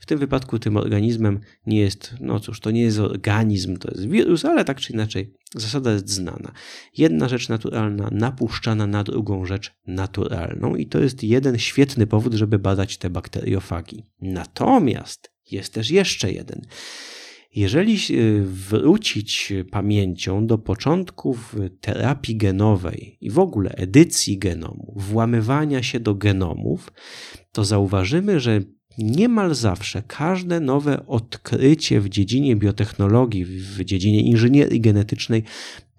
W 0.00 0.06
tym 0.06 0.18
wypadku 0.18 0.58
tym 0.58 0.76
organizmem 0.76 1.40
nie 1.66 1.80
jest, 1.80 2.14
no 2.20 2.40
cóż, 2.40 2.60
to 2.60 2.70
nie 2.70 2.82
jest 2.82 2.98
organizm, 2.98 3.76
to 3.76 3.90
jest 3.90 4.08
wirus, 4.08 4.44
ale 4.44 4.64
tak 4.64 4.80
czy 4.80 4.92
inaczej 4.92 5.34
zasada 5.54 5.92
jest 5.92 6.10
znana. 6.10 6.52
Jedna 6.96 7.28
rzecz 7.28 7.48
naturalna 7.48 8.08
napuszczana 8.12 8.86
na 8.86 9.04
drugą 9.04 9.44
rzecz 9.44 9.72
naturalną 9.86 10.76
i 10.76 10.86
to 10.86 11.00
jest 11.00 11.22
jeden 11.22 11.58
świetny 11.58 12.06
powód, 12.06 12.34
żeby 12.34 12.58
badać 12.58 12.98
te 12.98 13.10
bakteriofagi. 13.10 14.06
Natomiast 14.20 15.32
jest 15.50 15.74
też 15.74 15.90
jeszcze 15.90 16.32
jeden. 16.32 16.62
Jeżeli 17.54 17.98
wrócić 18.42 19.52
pamięcią 19.70 20.46
do 20.46 20.58
początków 20.58 21.56
terapii 21.80 22.36
genowej 22.36 23.18
i 23.20 23.30
w 23.30 23.38
ogóle 23.38 23.70
edycji 23.70 24.38
genomu, 24.38 24.94
włamywania 24.96 25.82
się 25.82 26.00
do 26.00 26.14
genomów, 26.14 26.92
to 27.52 27.64
zauważymy, 27.64 28.40
że 28.40 28.60
niemal 29.04 29.54
zawsze 29.54 30.02
każde 30.06 30.60
nowe 30.60 31.06
odkrycie 31.06 32.00
w 32.00 32.08
dziedzinie 32.08 32.56
biotechnologii, 32.56 33.44
w 33.44 33.84
dziedzinie 33.84 34.22
inżynierii 34.22 34.80
genetycznej 34.80 35.42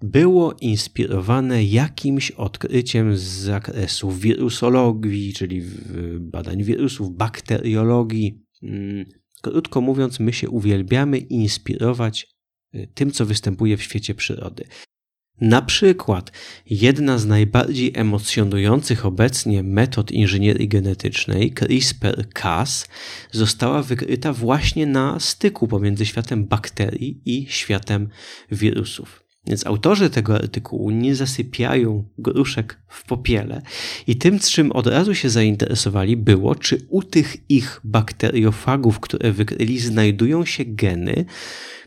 było 0.02 0.52
inspirowane 0.60 1.64
jakimś 1.64 2.30
odkryciem 2.30 3.16
z 3.16 3.22
zakresu 3.22 4.10
wirusologii, 4.10 5.32
czyli 5.32 5.62
badań 6.20 6.62
wirusów, 6.62 7.16
bakteriologii. 7.16 8.42
Mm, 8.62 9.04
krótko 9.42 9.80
mówiąc, 9.80 10.20
my 10.20 10.32
się 10.32 10.50
uwielbiamy 10.50 11.18
inspirować 11.18 12.26
y, 12.74 12.88
tym, 12.94 13.10
co 13.10 13.26
występuje 13.26 13.76
w 13.76 13.82
świecie 13.82 14.14
przyrody. 14.14 14.64
Na 15.42 15.62
przykład 15.62 16.32
jedna 16.70 17.18
z 17.18 17.26
najbardziej 17.26 17.92
emocjonujących 17.94 19.06
obecnie 19.06 19.62
metod 19.62 20.10
inżynierii 20.10 20.68
genetycznej, 20.68 21.52
CRISPR-Cas, 21.54 22.88
została 23.32 23.82
wykryta 23.82 24.32
właśnie 24.32 24.86
na 24.86 25.20
styku 25.20 25.68
pomiędzy 25.68 26.06
światem 26.06 26.44
bakterii 26.44 27.20
i 27.24 27.46
światem 27.48 28.08
wirusów. 28.50 29.21
Więc 29.46 29.66
autorzy 29.66 30.10
tego 30.10 30.34
artykułu 30.34 30.90
nie 30.90 31.14
zasypiają 31.14 32.04
gruszek 32.18 32.78
w 32.88 33.04
popiele 33.04 33.62
i 34.06 34.16
tym, 34.16 34.38
czym 34.38 34.72
od 34.72 34.86
razu 34.86 35.14
się 35.14 35.30
zainteresowali, 35.30 36.16
było, 36.16 36.54
czy 36.54 36.86
u 36.88 37.02
tych 37.02 37.50
ich 37.50 37.80
bakteriofagów, 37.84 39.00
które 39.00 39.32
wykryli, 39.32 39.78
znajdują 39.78 40.44
się 40.44 40.64
geny, 40.64 41.24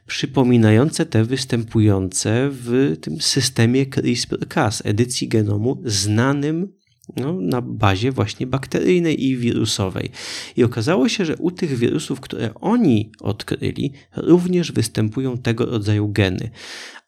przypominające 0.08 1.06
te 1.06 1.24
występujące 1.24 2.50
w 2.52 2.98
tym 3.02 3.22
systemie 3.22 3.86
CRISPR-Cas, 3.86 4.82
edycji 4.84 5.28
genomu 5.28 5.82
znanym 5.86 6.68
no, 7.15 7.34
na 7.34 7.62
bazie 7.62 8.12
właśnie 8.12 8.48
bakteryjnej 8.48 9.26
i 9.26 9.38
wirusowej. 9.38 10.12
I 10.58 10.63
okazało 10.63 11.10
się, 11.10 11.26
że 11.26 11.38
u 11.38 11.52
tych 11.52 11.78
wirusów, 11.78 12.20
które 12.20 12.54
oni 12.54 13.12
odkryli, 13.20 13.94
również 14.15 14.72
występują 14.72 15.38
tego 15.38 15.65
rodzaju 15.65 16.10
geny. 16.10 16.50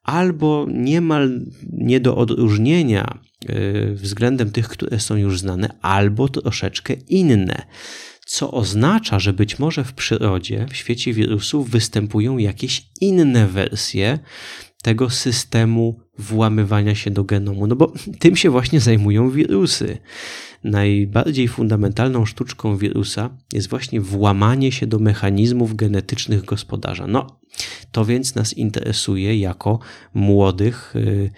Albo 0.07 0.65
niemal 0.69 1.41
nie 1.73 1.99
do 1.99 2.17
odróżnienia 2.17 3.19
yy, 3.49 3.95
względem 3.95 4.51
tych, 4.51 4.67
które 4.67 4.99
są 4.99 5.15
już 5.15 5.39
znane, 5.39 5.69
albo 5.81 6.29
troszeczkę 6.29 6.93
inne. 6.93 7.61
Co 8.25 8.51
oznacza, 8.51 9.19
że 9.19 9.33
być 9.33 9.59
może 9.59 9.83
w 9.83 9.93
przyrodzie, 9.93 10.65
w 10.69 10.75
świecie 10.75 11.13
wirusów 11.13 11.69
występują 11.69 12.37
jakieś 12.37 12.85
inne 13.01 13.47
wersje 13.47 14.19
tego 14.81 15.09
systemu 15.09 15.99
włamywania 16.19 16.95
się 16.95 17.12
do 17.12 17.23
genomu, 17.23 17.67
no 17.67 17.75
bo 17.75 17.93
tym 18.19 18.36
się 18.36 18.49
właśnie 18.49 18.80
zajmują 18.80 19.30
wirusy. 19.30 19.97
Najbardziej 20.63 21.47
fundamentalną 21.47 22.25
sztuczką 22.25 22.77
wirusa 22.77 23.30
jest 23.53 23.69
właśnie 23.69 24.01
włamanie 24.01 24.71
się 24.71 24.88
do 24.88 24.99
mechanizmów 24.99 25.75
genetycznych 25.75 26.45
gospodarza. 26.45 27.08
No, 27.08 27.39
to 27.91 28.06
więc 28.06 28.36
nas 28.36 28.53
interesuje 28.53 29.39
jako 29.39 29.80
młodych, 30.13 30.95
y, 30.95 31.30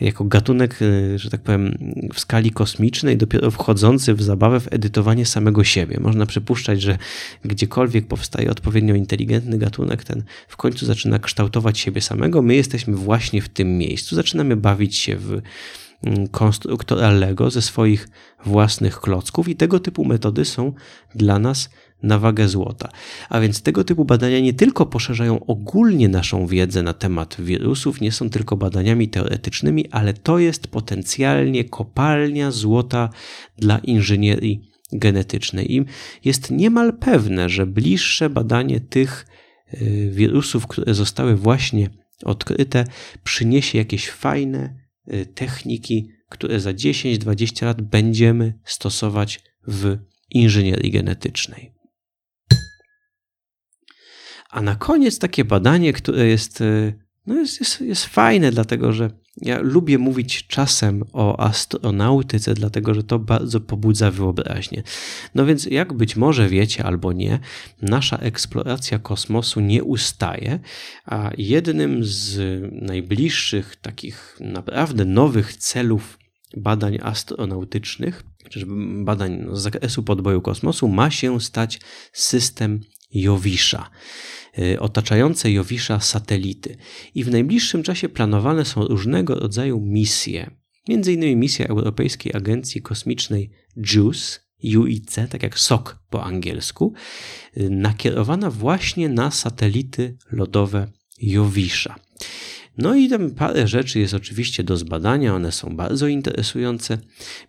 jako 0.00 0.24
gatunek, 0.24 0.82
y, 0.82 1.18
że 1.18 1.30
tak 1.30 1.42
powiem, 1.42 1.78
w 2.14 2.20
skali 2.20 2.50
kosmicznej, 2.50 3.16
dopiero 3.16 3.50
wchodzący 3.50 4.14
w 4.14 4.22
zabawę 4.22 4.60
w 4.60 4.72
edytowanie 4.72 5.26
samego 5.26 5.64
siebie. 5.64 5.98
Można 6.00 6.26
przypuszczać, 6.26 6.82
że 6.82 6.98
gdziekolwiek 7.44 8.06
powstaje 8.06 8.50
odpowiednio 8.50 8.94
inteligentny 8.94 9.58
gatunek, 9.58 10.04
ten 10.04 10.22
w 10.48 10.56
końcu 10.56 10.86
zaczyna 10.86 11.18
kształtować 11.18 11.78
siebie 11.78 12.00
samego. 12.00 12.42
My 12.42 12.54
jesteśmy 12.54 12.96
właśnie 12.96 13.42
w 13.42 13.48
tym 13.48 13.78
miejscu. 13.78 14.16
Zaczynamy 14.22 14.56
bawić 14.56 14.96
się 14.96 15.16
w 15.16 15.40
mm, 16.02 16.28
konstruktora 16.28 17.10
Lego 17.10 17.50
ze 17.50 17.62
swoich 17.62 18.08
własnych 18.44 19.00
klocków 19.00 19.48
i 19.48 19.56
tego 19.56 19.80
typu 19.80 20.04
metody 20.04 20.44
są 20.44 20.72
dla 21.14 21.38
nas 21.38 21.70
na 22.02 22.18
wagę 22.18 22.48
złota. 22.48 22.88
A 23.28 23.40
więc 23.40 23.62
tego 23.62 23.84
typu 23.84 24.04
badania 24.04 24.40
nie 24.40 24.52
tylko 24.52 24.86
poszerzają 24.86 25.46
ogólnie 25.46 26.08
naszą 26.08 26.46
wiedzę 26.46 26.82
na 26.82 26.92
temat 26.92 27.36
wirusów, 27.40 28.00
nie 28.00 28.12
są 28.12 28.30
tylko 28.30 28.56
badaniami 28.56 29.08
teoretycznymi, 29.08 29.90
ale 29.90 30.14
to 30.14 30.38
jest 30.38 30.68
potencjalnie 30.68 31.64
kopalnia 31.64 32.50
złota 32.50 33.08
dla 33.58 33.78
inżynierii 33.78 34.70
genetycznej. 34.92 35.74
I 35.74 35.84
jest 36.24 36.50
niemal 36.50 36.92
pewne, 36.92 37.48
że 37.48 37.66
bliższe 37.66 38.30
badanie 38.30 38.80
tych 38.80 39.26
y, 39.74 40.10
wirusów, 40.12 40.66
które 40.66 40.94
zostały 40.94 41.36
właśnie 41.36 42.01
odkryte, 42.24 42.84
przyniesie 43.24 43.78
jakieś 43.78 44.10
fajne 44.10 44.76
y, 45.12 45.26
techniki, 45.26 46.08
które 46.28 46.60
za 46.60 46.70
10-20 46.70 47.64
lat 47.64 47.82
będziemy 47.82 48.58
stosować 48.64 49.40
w 49.66 49.98
inżynierii 50.30 50.90
genetycznej. 50.90 51.72
A 54.50 54.62
na 54.62 54.76
koniec 54.76 55.18
takie 55.18 55.44
badanie, 55.44 55.92
które 55.92 56.26
jest, 56.26 56.60
e, 56.60 56.92
no 57.26 57.34
jest, 57.34 57.60
jest, 57.60 57.80
jest 57.80 58.06
fajne, 58.06 58.50
dlatego 58.50 58.92
że 58.92 59.10
ja 59.36 59.60
lubię 59.60 59.98
mówić 59.98 60.46
czasem 60.46 61.04
o 61.12 61.40
astronautyce, 61.40 62.54
dlatego 62.54 62.94
że 62.94 63.02
to 63.02 63.18
bardzo 63.18 63.60
pobudza 63.60 64.10
wyobraźnię. 64.10 64.82
No 65.34 65.46
więc, 65.46 65.66
jak 65.66 65.92
być 65.92 66.16
może 66.16 66.48
wiecie 66.48 66.84
albo 66.84 67.12
nie, 67.12 67.38
nasza 67.82 68.16
eksploracja 68.16 68.98
kosmosu 68.98 69.60
nie 69.60 69.84
ustaje, 69.84 70.60
a 71.04 71.30
jednym 71.38 72.04
z 72.04 72.40
najbliższych 72.82 73.76
takich 73.76 74.36
naprawdę 74.40 75.04
nowych 75.04 75.56
celów 75.56 76.18
badań 76.56 76.98
astronautycznych, 77.02 78.22
czy 78.50 78.66
badań 79.04 79.46
z 79.52 79.60
zakresu 79.60 80.02
podboju 80.02 80.40
kosmosu, 80.40 80.88
ma 80.88 81.10
się 81.10 81.40
stać 81.40 81.80
system 82.12 82.80
Jowisza. 83.14 83.90
Y, 84.58 84.80
otaczające 84.80 85.52
Jowisza 85.52 86.00
satelity. 86.00 86.76
I 87.14 87.24
w 87.24 87.30
najbliższym 87.30 87.82
czasie 87.82 88.08
planowane 88.08 88.64
są 88.64 88.84
różnego 88.84 89.34
rodzaju 89.34 89.80
misje. 89.80 90.50
Między 90.88 91.12
innymi 91.12 91.36
misja 91.36 91.66
Europejskiej 91.66 92.32
Agencji 92.34 92.82
Kosmicznej 92.82 93.50
JUIC, 93.76 94.40
UIC, 94.76 95.14
tak 95.30 95.42
jak 95.42 95.58
SOK 95.58 95.98
po 96.10 96.24
angielsku, 96.24 96.94
y, 97.56 97.70
nakierowana 97.70 98.50
właśnie 98.50 99.08
na 99.08 99.30
satelity 99.30 100.16
lodowe 100.32 100.86
Jowisza. 101.18 101.96
No 102.78 102.94
i 102.94 103.08
tam 103.08 103.30
parę 103.30 103.68
rzeczy 103.68 103.98
jest 103.98 104.14
oczywiście 104.14 104.64
do 104.64 104.76
zbadania, 104.76 105.34
one 105.34 105.52
są 105.52 105.76
bardzo 105.76 106.06
interesujące, 106.06 106.98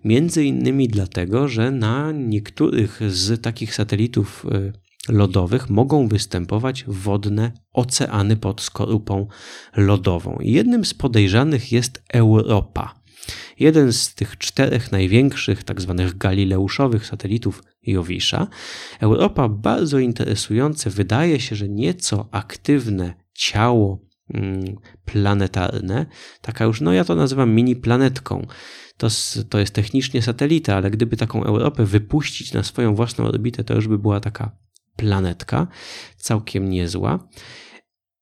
między 0.03 0.45
innymi 0.45 0.87
dlatego, 0.87 1.47
że 1.47 1.71
na 1.71 2.11
niektórych 2.11 2.99
z 3.07 3.41
takich 3.41 3.75
satelitów 3.75 4.45
y, 4.51 4.82
lodowych 5.09 5.69
mogą 5.69 6.07
występować 6.07 6.83
wodne 6.87 7.51
oceany 7.73 8.37
pod 8.37 8.61
skorupą 8.61 9.27
lodową. 9.75 10.37
Jednym 10.41 10.85
z 10.85 10.93
podejrzanych 10.93 11.71
jest 11.71 12.03
Europa. 12.13 13.03
Jeden 13.59 13.93
z 13.93 14.15
tych 14.15 14.37
czterech 14.37 14.91
największych, 14.91 15.63
tak 15.63 15.81
zwanych 15.81 16.17
galileuszowych 16.17 17.05
satelitów 17.05 17.63
Jowisza. 17.83 18.47
Europa 18.99 19.49
bardzo 19.49 19.99
interesujące, 19.99 20.89
wydaje 20.89 21.39
się, 21.39 21.55
że 21.55 21.69
nieco 21.69 22.27
aktywne 22.31 23.13
ciało 23.33 23.99
mm, 24.33 24.75
planetarne, 25.05 26.05
taka 26.41 26.65
już, 26.65 26.81
no 26.81 26.93
ja 26.93 27.03
to 27.05 27.15
nazywam 27.15 27.51
mini 27.51 27.75
planetką. 27.75 28.47
To, 28.97 29.07
to 29.49 29.59
jest 29.59 29.73
technicznie 29.73 30.21
satelita, 30.21 30.75
ale 30.75 30.91
gdyby 30.91 31.17
taką 31.17 31.43
Europę 31.43 31.85
wypuścić 31.85 32.53
na 32.53 32.63
swoją 32.63 32.95
własną 32.95 33.25
orbitę, 33.25 33.63
to 33.63 33.73
już 33.73 33.87
by 33.87 33.97
była 33.97 34.19
taka 34.19 34.63
planetka, 34.95 35.67
całkiem 36.17 36.69
niezła. 36.69 37.27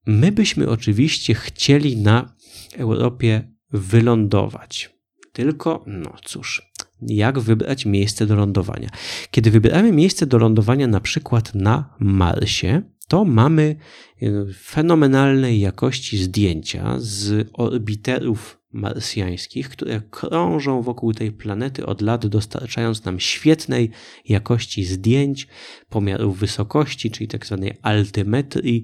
My 0.06 0.32
byśmy 0.32 0.70
oczywiście 0.70 1.34
chcieli 1.34 1.98
na 1.98 2.36
Europie 2.78 3.52
wylądować. 3.72 4.90
Tylko, 5.34 5.84
no 5.88 6.14
cóż, 6.24 6.72
jak 7.02 7.40
wybrać 7.40 7.86
miejsce 7.86 8.26
do 8.26 8.36
lądowania? 8.36 8.90
Kiedy 9.32 9.52
wybieramy 9.52 9.92
miejsce 9.92 10.26
do 10.26 10.38
lądowania 10.38 10.88
na 10.88 11.00
przykład 11.00 11.56
na 11.56 11.96
Marsie, 12.00 12.82
to 13.08 13.26
mamy 13.26 13.76
y, 14.24 14.46
fenomenalnej 14.60 15.60
jakości 15.60 16.18
zdjęcia 16.18 16.96
z 16.98 17.50
orbiterów 17.54 18.61
marsjańskich, 18.74 19.70
które 19.70 20.02
krążą 20.10 20.82
wokół 20.82 21.14
tej 21.14 21.32
planety 21.32 21.86
od 21.86 22.02
lat, 22.02 22.28
dostarczając 22.28 23.06
nam 23.06 23.20
świetnej 23.20 23.92
jakości 24.26 24.86
zdjęć, 24.86 25.48
pomiarów 25.90 26.40
wysokości, 26.40 27.12
czyli 27.12 27.28
tak 27.28 27.46
zwanej 27.46 27.74
altymetrii. 27.82 28.84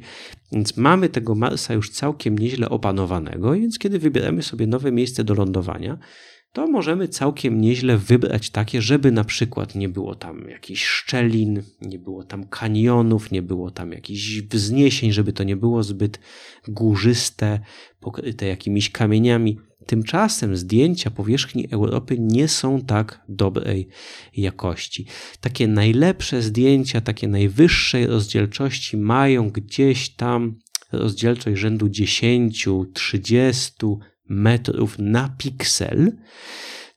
Więc 0.51 0.77
mamy 0.77 1.09
tego 1.09 1.35
Marsa 1.35 1.73
już 1.73 1.89
całkiem 1.89 2.37
nieźle 2.37 2.69
opanowanego, 2.69 3.53
więc 3.53 3.79
kiedy 3.79 3.99
wybieramy 3.99 4.43
sobie 4.43 4.67
nowe 4.67 4.91
miejsce 4.91 5.23
do 5.23 5.33
lądowania, 5.33 5.97
to 6.57 6.67
możemy 6.67 7.07
całkiem 7.07 7.61
nieźle 7.61 7.97
wybrać 7.97 8.49
takie, 8.49 8.81
żeby 8.81 9.11
na 9.11 9.23
przykład 9.23 9.75
nie 9.75 9.89
było 9.89 10.15
tam 10.15 10.49
jakichś 10.49 10.85
szczelin, 10.85 11.63
nie 11.81 11.99
było 11.99 12.23
tam 12.23 12.47
kanionów, 12.47 13.31
nie 13.31 13.41
było 13.41 13.71
tam 13.71 13.91
jakichś 13.91 14.41
wzniesień, 14.41 15.11
żeby 15.11 15.33
to 15.33 15.43
nie 15.43 15.55
było 15.55 15.83
zbyt 15.83 16.19
górzyste, 16.67 17.59
pokryte 17.99 18.47
jakimiś 18.47 18.89
kamieniami. 18.89 19.57
Tymczasem 19.87 20.57
zdjęcia 20.57 21.11
powierzchni 21.11 21.67
Europy 21.71 22.15
nie 22.19 22.47
są 22.47 22.81
tak 22.81 23.23
dobrej 23.29 23.87
jakości. 24.37 25.05
Takie 25.41 25.67
najlepsze 25.67 26.41
zdjęcia, 26.41 27.01
takie 27.01 27.27
najwyższej 27.27 28.07
rozdzielczości 28.07 28.97
mają 28.97 29.49
gdzieś 29.49 30.09
tam 30.09 30.59
rozdzielczość 30.91 31.57
rzędu 31.57 31.89
10, 31.89 32.67
30 32.93 33.73
metrów 34.29 34.95
na 34.99 35.29
piksel, 35.37 36.11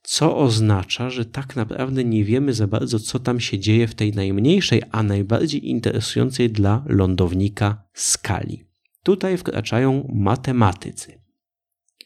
co 0.02 0.36
oznacza, 0.36 1.10
że 1.10 1.24
tak 1.24 1.56
naprawdę 1.56 2.04
nie 2.04 2.24
wiemy 2.24 2.54
za 2.54 2.66
bardzo, 2.66 2.98
co 2.98 3.18
tam 3.18 3.40
się 3.40 3.58
dzieje 3.58 3.88
w 3.88 3.94
tej 3.94 4.12
najmniejszej, 4.12 4.82
a 4.90 5.02
najbardziej 5.02 5.68
interesującej 5.68 6.50
dla 6.50 6.84
lądownika 6.86 7.82
skali. 7.94 8.64
Tutaj 9.02 9.36
wkraczają 9.36 10.08
matematycy. 10.14 11.19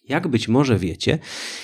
Jak 0.08 0.28
być 0.28 0.48
może 0.48 0.78
wiecie, 0.78 1.18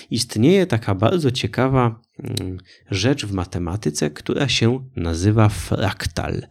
istnieje 0.09 0.67
taka 0.67 0.95
bardzo 0.95 1.31
ciekawa 1.31 1.99
mm, 2.19 2.57
rzecz 2.91 3.25
w 3.25 3.33
matematyce, 3.33 4.09
która 4.09 4.49
się 4.49 4.89
nazywa 4.95 5.49
fraktal. 5.49 6.47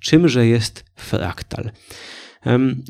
Czymże 0.00 0.46
jest 0.46 0.84
fraktal? 0.96 1.70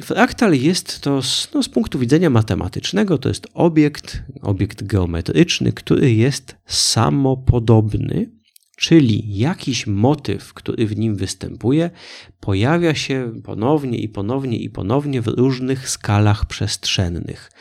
Fraktal 0.05 0.55
jest 0.55 1.01
to 1.01 1.21
no, 1.55 1.63
z 1.63 1.69
punktu 1.69 1.99
widzenia 1.99 2.31
matematycznego, 2.31 3.19
to 3.19 3.29
jest 3.29 3.47
obiekt, 3.55 4.23
obiekt 4.43 4.83
geometryczny, 4.83 5.73
który 5.73 6.15
jest 6.15 6.57
samopodobny, 6.67 8.31
czyli 8.77 9.39
jakiś 9.39 9.87
motyw, 9.87 10.55
który 10.55 10.87
w 10.87 10.97
nim 10.97 11.17
występuje, 11.17 11.91
pojawia 12.41 12.95
się 12.95 13.33
ponownie 13.45 13.99
i 13.99 14.09
ponownie 14.09 14.59
i 14.59 14.71
ponownie 14.71 15.23
w 15.23 15.27
różnych 15.27 15.89
skalach 15.89 16.47
przestrzennych. 16.47 17.53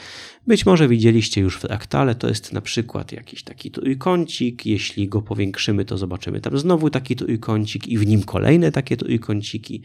Być 0.48 0.66
może 0.66 0.88
widzieliście 0.88 1.42
już 1.42 1.58
fraktale, 1.58 2.16
to 2.16 2.28
jest 2.28 2.54
na 2.54 2.62
przykład 2.62 3.12
jakiś 3.12 3.44
taki 3.44 3.72
trójkącik, 3.72 4.66
jeśli 4.66 5.08
go 5.08 5.22
powiększymy, 5.22 5.86
to 5.86 5.98
zobaczymy 5.98 6.42
tam 6.42 6.58
znowu 6.58 6.90
taki 6.90 7.16
trójkącik 7.16 7.88
i 7.88 7.98
w 7.98 8.08
nim 8.08 8.24
kolejne 8.24 8.72
takie 8.72 8.98
trójkąciki, 8.98 9.84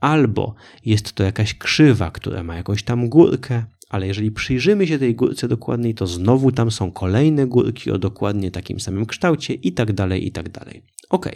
albo 0.00 0.54
jest 0.84 1.12
to 1.12 1.22
jakaś 1.22 1.54
krzywa, 1.54 2.10
która 2.10 2.42
ma 2.42 2.56
jakąś 2.56 2.82
tam 2.82 3.08
górkę, 3.08 3.64
ale 3.88 4.06
jeżeli 4.06 4.30
przyjrzymy 4.30 4.86
się 4.86 4.98
tej 4.98 5.14
górce 5.14 5.48
dokładniej, 5.48 5.94
to 5.94 6.06
znowu 6.06 6.52
tam 6.52 6.70
są 6.70 6.92
kolejne 6.92 7.46
górki 7.46 7.90
o 7.90 7.98
dokładnie 7.98 8.50
takim 8.50 8.80
samym 8.80 9.06
kształcie 9.06 9.54
i 9.54 9.72
tak 9.72 9.92
dalej, 9.92 10.26
i 10.26 10.32
tak 10.32 10.48
dalej. 10.48 10.82
Ok, 11.10 11.28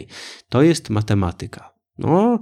to 0.49 0.61
jest 0.61 0.89
matematyka. 0.89 1.76
No, 1.99 2.39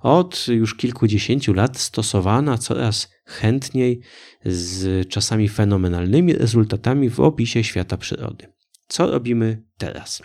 od 0.00 0.46
już 0.48 0.74
kilkudziesięciu 0.74 1.52
lat 1.52 1.78
stosowana 1.78 2.58
coraz 2.58 3.08
chętniej 3.24 4.00
z 4.44 5.08
czasami 5.08 5.48
fenomenalnymi 5.48 6.32
rezultatami 6.32 7.10
w 7.10 7.20
opisie 7.20 7.64
świata 7.64 7.96
przyrody. 7.96 8.46
Co 8.88 9.10
robimy 9.10 9.62
teraz? 9.78 10.22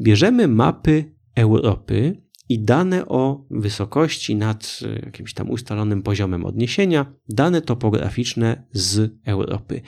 Bierzemy 0.00 0.48
mapy 0.48 1.14
Europy 1.36 2.22
i 2.50 2.58
dane 2.58 3.08
o 3.08 3.46
wysokości 3.50 4.36
nad 4.36 4.80
e, 4.82 5.06
jakimś 5.06 5.34
tam 5.34 5.50
ustalonym 5.50 6.02
poziomem 6.02 6.44
odniesienia, 6.46 7.06
dane 7.28 7.62
topograficzne 7.62 8.64
z 8.72 9.12
Europy 9.24 9.82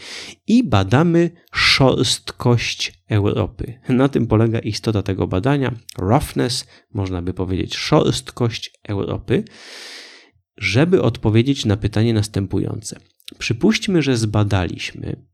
i 0.46 0.64
badamy 0.64 1.30
szorstkość 1.52 3.02
Europy. 3.08 3.80
Na 3.88 4.08
tym 4.08 4.26
polega 4.26 4.58
istota 4.58 5.02
tego 5.02 5.26
badania. 5.26 5.74
Roughness, 5.98 6.66
można 6.94 7.22
by 7.22 7.34
powiedzieć 7.34 7.76
szorstkość 7.76 8.72
Europy, 8.88 9.44
żeby 10.56 11.02
odpowiedzieć 11.02 11.64
na 11.64 11.76
pytanie 11.76 12.14
następujące. 12.14 13.00
Przypuśćmy, 13.38 14.02
że 14.02 14.16
zbadaliśmy 14.16 15.26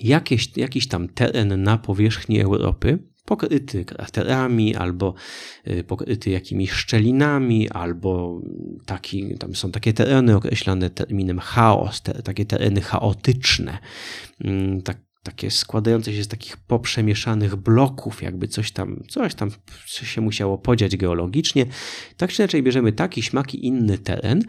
jakieś, 0.00 0.56
jakiś 0.56 0.88
tam 0.88 1.08
teren 1.08 1.62
na 1.62 1.78
powierzchni 1.78 2.40
Europy, 2.40 2.98
pokryty 3.28 3.84
kraterami, 3.84 4.76
albo 4.76 5.14
y, 5.66 5.84
pokryty 5.84 6.30
jakimiś 6.30 6.70
szczelinami, 6.70 7.68
albo 7.68 8.40
taki, 8.86 9.38
tam 9.38 9.54
są 9.54 9.70
takie 9.70 9.92
tereny 9.92 10.36
określane 10.36 10.90
terminem 10.90 11.38
chaos, 11.38 12.02
te, 12.02 12.22
takie 12.22 12.44
tereny 12.44 12.80
chaotyczne, 12.80 13.78
mm, 14.44 14.82
tak, 14.82 14.96
takie 15.22 15.50
składające 15.50 16.12
się 16.12 16.24
z 16.24 16.28
takich 16.28 16.56
poprzemieszanych 16.56 17.56
bloków, 17.56 18.22
jakby 18.22 18.48
coś 18.48 18.70
tam, 18.72 19.02
coś 19.08 19.34
tam 19.34 19.50
się 19.86 20.20
musiało 20.20 20.58
podziać 20.58 20.96
geologicznie. 20.96 21.66
Tak 22.16 22.32
czy 22.32 22.42
inaczej 22.42 22.62
bierzemy 22.62 22.92
taki, 22.92 23.22
śmaki, 23.22 23.66
inny 23.66 23.98
teren 23.98 24.42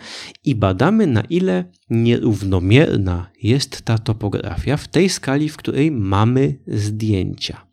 i 0.46 0.56
badamy 0.56 1.08
na 1.08 1.22
ile 1.22 1.66
nierównomierna 1.90 3.32
jest 3.42 3.82
ta 3.82 3.98
topografia 3.98 4.78
w 4.78 4.88
tej 4.88 5.10
skali, 5.10 5.50
w 5.50 5.58
której 5.58 5.92
mamy 5.92 6.60
zdjęcia. 6.68 7.69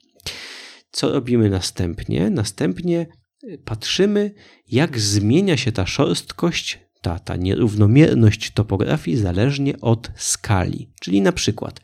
Co 0.97 1.13
robimy 1.13 1.51
następnie? 1.51 2.31
Następnie 2.31 3.07
y, 3.45 3.59
patrzymy, 3.65 4.35
jak 4.71 4.99
zmienia 4.99 5.57
się 5.57 5.73
ta 5.73 5.87
szorstkość, 5.87 6.79
ta, 7.03 7.19
ta 7.19 7.37
nierównomierność 7.37 8.51
topografii 8.51 9.17
zależnie 9.17 9.81
od 9.81 10.11
skali. 10.17 10.91
Czyli 11.01 11.21
na 11.21 11.33
przykład, 11.33 11.81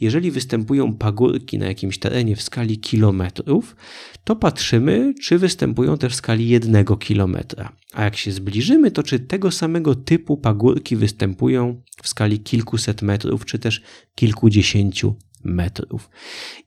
jeżeli 0.00 0.30
występują 0.30 0.94
pagórki 0.94 1.58
na 1.58 1.66
jakimś 1.66 1.98
terenie 1.98 2.36
w 2.36 2.42
skali 2.42 2.78
kilometrów, 2.78 3.76
to 4.24 4.36
patrzymy, 4.36 5.14
czy 5.22 5.38
występują 5.38 5.98
też 5.98 6.12
w 6.12 6.16
skali 6.16 6.48
jednego 6.48 6.96
kilometra. 6.96 7.76
A 7.92 8.04
jak 8.04 8.16
się 8.16 8.32
zbliżymy, 8.32 8.90
to 8.90 9.02
czy 9.02 9.20
tego 9.20 9.50
samego 9.50 9.94
typu 9.94 10.36
pagórki 10.36 10.96
występują 10.96 11.82
w 12.02 12.08
skali 12.08 12.40
kilkuset 12.40 13.02
metrów, 13.02 13.44
czy 13.44 13.58
też 13.58 13.82
kilkudziesięciu 14.14 15.14
metrów. 15.44 16.10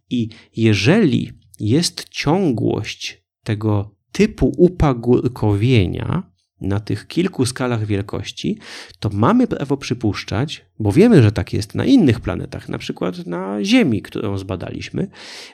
I 0.10 0.30
jeżeli 0.56 1.40
jest 1.60 2.10
ciągłość 2.10 3.24
tego 3.44 3.96
typu 4.12 4.54
upagórkowienia 4.58 6.32
na 6.62 6.80
tych 6.80 7.08
kilku 7.08 7.46
skalach 7.46 7.86
wielkości, 7.86 8.58
to 9.00 9.10
mamy 9.14 9.48
prawo 9.48 9.78
przypuszczać, 9.78 10.66
bo 10.80 10.92
wiemy, 10.92 11.24
że 11.24 11.32
tak 11.32 11.54
jest 11.54 11.76
na 11.76 11.86
innych 11.86 12.20
planetach, 12.20 12.70
na 12.70 12.78
przykład 12.78 13.26
na 13.26 13.64
Ziemi, 13.64 14.02
którą 14.02 14.38
zbadaliśmy, 14.38 15.08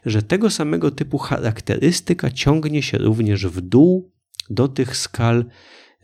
że 0.06 0.24
tego 0.24 0.50
samego 0.50 0.92
typu 0.92 1.18
charakterystyka 1.18 2.32
ciągnie 2.32 2.82
się 2.82 2.98
również 2.98 3.48
w 3.48 3.62
dół 3.62 4.12
do 4.50 4.68
tych 4.68 4.98
skal 4.98 5.46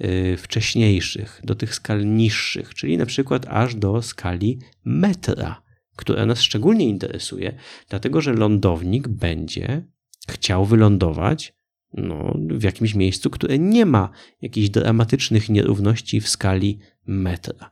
y, 0.02 0.38
wcześniejszych, 0.38 1.42
do 1.44 1.56
tych 1.56 1.76
skal 1.76 2.06
niższych, 2.16 2.74
czyli 2.74 2.98
na 2.98 3.06
przykład 3.06 3.46
aż 3.50 3.76
do 3.76 4.02
skali 4.02 4.60
metra 4.86 5.61
która 6.02 6.26
nas 6.26 6.42
szczególnie 6.42 6.90
interesuje, 6.90 7.58
dlatego 7.90 8.22
że 8.22 8.34
lądownik 8.34 9.08
będzie 9.08 9.84
chciał 10.30 10.66
wylądować 10.66 11.54
no, 11.94 12.38
w 12.50 12.64
jakimś 12.64 12.96
miejscu, 12.96 13.30
które 13.30 13.60
nie 13.60 13.86
ma 13.86 14.10
jakichś 14.42 14.70
dramatycznych 14.70 15.50
nierówności 15.50 16.22
w 16.22 16.30
skali 16.30 16.80
metra. 17.06 17.70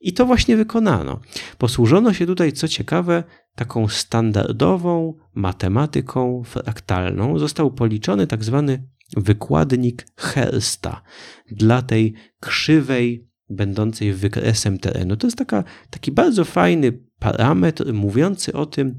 I 0.00 0.12
to 0.12 0.26
właśnie 0.26 0.56
wykonano. 0.56 1.20
Posłużono 1.58 2.12
się 2.12 2.26
tutaj, 2.26 2.52
co 2.52 2.68
ciekawe, 2.68 3.24
taką 3.54 3.88
standardową 3.88 5.14
matematyką 5.34 6.42
fraktalną. 6.44 7.38
Został 7.38 7.70
policzony 7.70 8.26
tak 8.26 8.44
zwany 8.44 8.88
wykładnik 9.16 10.06
Hersta 10.16 11.02
dla 11.50 11.82
tej 11.82 12.14
krzywej, 12.40 13.28
będącej 13.50 14.12
wykresem 14.12 14.78
terenu. 14.78 15.16
To 15.16 15.26
jest 15.26 15.38
taka, 15.38 15.64
taki 15.90 16.12
bardzo 16.12 16.44
fajny 16.44 17.09
parametr 17.20 17.92
mówiący 17.92 18.52
o 18.52 18.66
tym, 18.66 18.98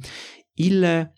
ile 0.57 1.13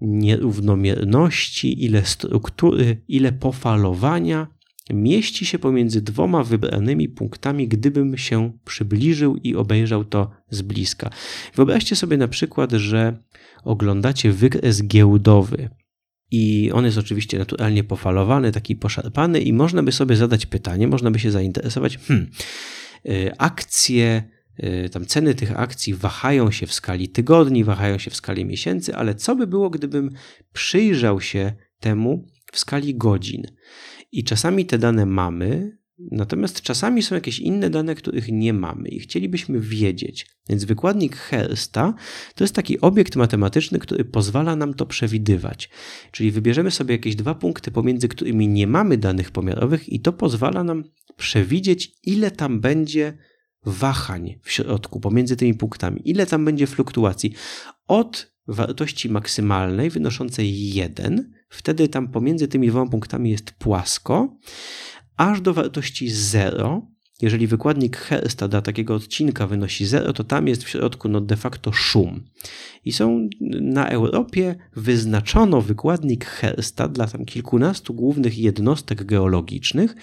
nierównomierności, 0.00 1.84
ile 1.84 2.04
struktury, 2.04 3.02
ile 3.08 3.32
pofalowania 3.32 4.46
mieści 4.90 5.46
się 5.46 5.58
pomiędzy 5.58 6.02
dwoma 6.02 6.44
wybranymi 6.44 7.08
punktami, 7.08 7.68
gdybym 7.68 8.18
się 8.18 8.52
przybliżył 8.64 9.36
i 9.36 9.54
obejrzał 9.54 10.04
to 10.04 10.30
z 10.50 10.62
bliska. 10.62 11.10
Wyobraźcie 11.54 11.96
sobie 11.96 12.16
na 12.16 12.28
przykład, 12.28 12.72
że 12.72 13.18
oglądacie 13.64 14.32
wykres 14.32 14.86
giełdowy 14.86 15.68
i 16.30 16.70
on 16.72 16.84
jest 16.84 16.98
oczywiście 16.98 17.38
naturalnie 17.38 17.84
pofalowany, 17.84 18.52
taki 18.52 18.76
poszarpany 18.76 19.40
i 19.40 19.52
można 19.52 19.82
by 19.82 19.92
sobie 19.92 20.16
zadać 20.16 20.46
pytanie, 20.46 20.88
można 20.88 21.10
by 21.10 21.18
się 21.18 21.30
zainteresować, 21.30 21.98
hmm, 21.98 22.30
y, 23.06 23.32
akcje, 23.38 24.22
tam 24.92 25.06
ceny 25.06 25.34
tych 25.34 25.60
akcji 25.60 25.94
wahają 25.94 26.50
się 26.50 26.66
w 26.66 26.72
skali 26.72 27.08
tygodni, 27.08 27.64
wahają 27.64 27.98
się 27.98 28.10
w 28.10 28.16
skali 28.16 28.44
miesięcy, 28.44 28.96
ale 28.96 29.14
co 29.14 29.36
by 29.36 29.46
było, 29.46 29.70
gdybym 29.70 30.10
przyjrzał 30.52 31.20
się 31.20 31.52
temu 31.80 32.26
w 32.52 32.58
skali 32.58 32.94
godzin? 32.94 33.42
I 34.12 34.24
czasami 34.24 34.66
te 34.66 34.78
dane 34.78 35.06
mamy, 35.06 35.72
Natomiast 36.10 36.62
czasami 36.62 37.02
są 37.02 37.14
jakieś 37.14 37.38
inne 37.38 37.70
dane, 37.70 37.94
których 37.94 38.28
nie 38.28 38.52
mamy 38.52 38.88
i 38.88 39.00
chcielibyśmy 39.00 39.60
wiedzieć. 39.60 40.26
Więc 40.48 40.64
wykładnik 40.64 41.16
Hersta 41.16 41.94
to 42.34 42.44
jest 42.44 42.54
taki 42.54 42.80
obiekt 42.80 43.16
matematyczny, 43.16 43.78
który 43.78 44.04
pozwala 44.04 44.56
nam 44.56 44.74
to 44.74 44.86
przewidywać. 44.86 45.70
Czyli 46.10 46.30
wybierzemy 46.30 46.70
sobie 46.70 46.94
jakieś 46.94 47.16
dwa 47.16 47.34
punkty, 47.34 47.70
pomiędzy 47.70 48.08
którymi 48.08 48.48
nie 48.48 48.66
mamy 48.66 48.96
danych 48.96 49.30
pomiarowych, 49.30 49.88
i 49.88 50.00
to 50.00 50.12
pozwala 50.12 50.64
nam 50.64 50.84
przewidzieć, 51.16 51.92
ile 52.02 52.30
tam 52.30 52.60
będzie 52.60 53.18
wahań 53.64 54.38
w 54.42 54.50
środku 54.52 55.00
pomiędzy 55.00 55.36
tymi 55.36 55.54
punktami, 55.54 56.00
ile 56.04 56.26
tam 56.26 56.44
będzie 56.44 56.66
fluktuacji. 56.66 57.32
Od 57.86 58.32
wartości 58.48 59.08
maksymalnej 59.08 59.90
wynoszącej 59.90 60.72
1, 60.72 61.32
wtedy 61.48 61.88
tam 61.88 62.08
pomiędzy 62.08 62.48
tymi 62.48 62.68
dwoma 62.68 62.90
punktami 62.90 63.30
jest 63.30 63.50
płasko 63.50 64.36
aż 65.16 65.40
do 65.40 65.54
wartości 65.54 66.10
0. 66.10 66.92
Jeżeli 67.22 67.46
wykładnik 67.46 67.96
Hersta 67.96 68.48
dla 68.48 68.62
takiego 68.62 68.94
odcinka 68.94 69.46
wynosi 69.46 69.86
0, 69.86 70.12
to 70.12 70.24
tam 70.24 70.48
jest 70.48 70.64
w 70.64 70.68
środku 70.68 71.08
no 71.08 71.20
de 71.20 71.36
facto 71.36 71.72
szum. 71.72 72.24
I 72.84 72.92
są 72.92 73.28
na 73.60 73.88
Europie 73.88 74.54
wyznaczono 74.76 75.60
wykładnik 75.60 76.24
Hersta 76.24 76.88
dla 76.88 77.06
tam 77.06 77.24
kilkunastu 77.24 77.94
głównych 77.94 78.38
jednostek 78.38 79.04
geologicznych, 79.04 79.96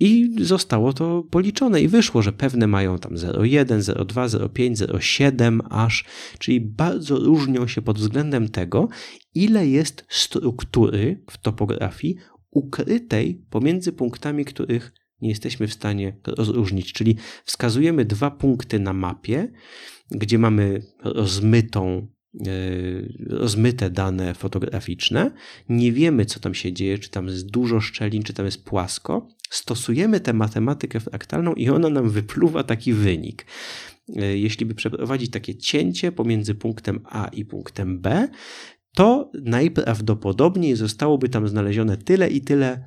i 0.00 0.34
zostało 0.40 0.92
to 0.92 1.22
policzone 1.30 1.82
i 1.82 1.88
wyszło, 1.88 2.22
że 2.22 2.32
pewne 2.32 2.66
mają 2.66 2.98
tam 2.98 3.14
0,1, 3.14 3.64
0,2, 3.64 4.28
0,5, 4.28 4.74
0,7 4.74 5.60
aż, 5.70 6.04
czyli 6.38 6.60
bardzo 6.60 7.16
różnią 7.16 7.66
się 7.66 7.82
pod 7.82 7.98
względem 7.98 8.48
tego, 8.48 8.88
ile 9.34 9.66
jest 9.68 10.04
struktury 10.08 11.22
w 11.30 11.38
topografii 11.38 12.16
ukrytej 12.50 13.44
pomiędzy 13.50 13.92
punktami, 13.92 14.44
których 14.44 14.92
nie 15.20 15.28
jesteśmy 15.28 15.68
w 15.68 15.72
stanie 15.72 16.20
rozróżnić. 16.26 16.92
Czyli 16.92 17.16
wskazujemy 17.44 18.04
dwa 18.04 18.30
punkty 18.30 18.78
na 18.78 18.92
mapie, 18.92 19.52
gdzie 20.10 20.38
mamy 20.38 20.82
rozmytą, 21.04 22.06
rozmyte 23.26 23.90
dane 23.90 24.34
fotograficzne. 24.34 25.30
Nie 25.68 25.92
wiemy, 25.92 26.24
co 26.24 26.40
tam 26.40 26.54
się 26.54 26.72
dzieje, 26.72 26.98
czy 26.98 27.10
tam 27.10 27.26
jest 27.26 27.50
dużo 27.50 27.80
szczelin, 27.80 28.22
czy 28.22 28.32
tam 28.32 28.46
jest 28.46 28.64
płasko. 28.64 29.28
Stosujemy 29.50 30.20
tę 30.20 30.32
matematykę 30.32 31.00
fraktalną 31.00 31.54
i 31.54 31.68
ona 31.68 31.88
nam 31.88 32.10
wypluwa 32.10 32.64
taki 32.64 32.92
wynik. 32.92 33.46
E, 34.16 34.38
jeśli 34.38 34.66
by 34.66 34.74
przeprowadzić 34.74 35.30
takie 35.30 35.54
cięcie 35.54 36.12
pomiędzy 36.12 36.54
punktem 36.54 37.00
A 37.04 37.28
i 37.28 37.44
punktem 37.44 38.00
B, 38.00 38.28
to 38.94 39.30
najprawdopodobniej 39.42 40.76
zostałoby 40.76 41.28
tam 41.28 41.48
znalezione 41.48 41.96
tyle 41.96 42.28
i 42.28 42.40
tyle 42.40 42.84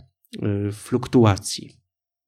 y, 0.67 0.71
fluktuacji, 0.71 1.81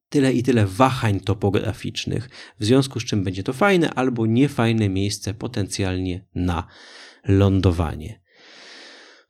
tyle 0.08 0.32
i 0.32 0.42
tyle 0.42 0.66
wahań 0.66 1.20
topograficznych, 1.20 2.30
w 2.58 2.64
związku 2.64 3.00
z 3.00 3.04
czym 3.04 3.24
będzie 3.24 3.42
to 3.42 3.52
fajne 3.52 3.94
albo 3.94 4.26
niefajne 4.26 4.88
miejsce 4.88 5.34
potencjalnie 5.34 6.26
na 6.34 6.66
lądowanie. 7.28 8.20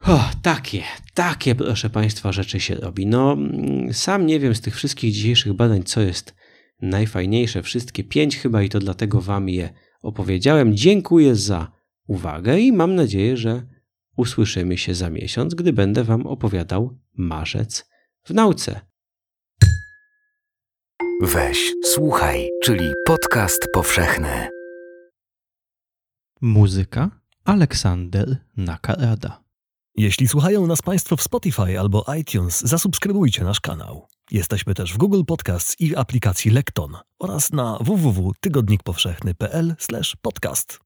O, 0.01 0.31
takie, 0.43 0.83
takie, 1.15 1.55
proszę 1.55 1.91
Państwa, 1.91 2.33
rzeczy 2.33 2.61
się 2.61 2.75
robi. 2.75 3.07
No, 3.07 3.33
mm, 3.33 3.95
sam 3.95 4.27
nie 4.27 4.41
wiem 4.41 4.55
z 4.55 4.61
tych 4.61 4.77
wszystkich 4.77 5.13
dzisiejszych 5.13 5.53
badań, 5.53 5.83
co 5.83 6.01
jest 6.01 6.35
najfajniejsze. 6.83 7.63
Wszystkie 7.63 8.05
pięć 8.05 8.37
chyba 8.37 8.63
i 8.63 8.69
to 8.69 8.79
dlatego 8.79 9.21
Wam 9.21 9.49
je 9.49 9.71
opowiedziałem. 10.03 10.77
Dziękuję 10.77 11.37
za 11.37 11.73
uwagę 12.07 12.59
i 12.59 12.73
mam 12.73 12.95
nadzieję, 12.95 13.37
że 13.37 13.63
Usłyszymy 14.21 14.79
się 14.79 14.95
za 14.95 15.11
miesiąc, 15.11 15.55
gdy 15.55 15.73
będę 15.73 16.05
Wam 16.05 16.27
opowiadał 16.27 16.99
marzec 17.17 17.91
w 18.25 18.31
nauce. 18.31 18.81
Weź, 21.23 21.73
słuchaj, 21.85 22.51
czyli 22.63 22.93
podcast 23.07 23.69
powszechny. 23.73 24.49
Muzyka 26.41 27.20
Aleksander 27.51 28.37
Nakarada. 28.57 29.43
Jeśli 29.97 30.29
słuchają 30.29 30.67
nas 30.67 30.83
Państwo 30.83 31.17
w 31.17 31.23
Spotify 31.23 31.81
albo 31.81 32.05
iTunes, 32.21 32.61
zasubskrybujcie 32.61 33.45
nasz 33.45 33.61
kanał. 33.61 34.07
Jesteśmy 34.31 34.75
też 34.75 34.95
w 34.95 34.97
Google 34.97 35.23
Podcasts 35.27 35.81
i 35.81 35.97
aplikacji 35.97 36.51
Lekton 36.51 36.97
oraz 37.19 37.53
na 37.53 37.79
www.tygodnikpowszechny.pl/podcast. 37.81 40.81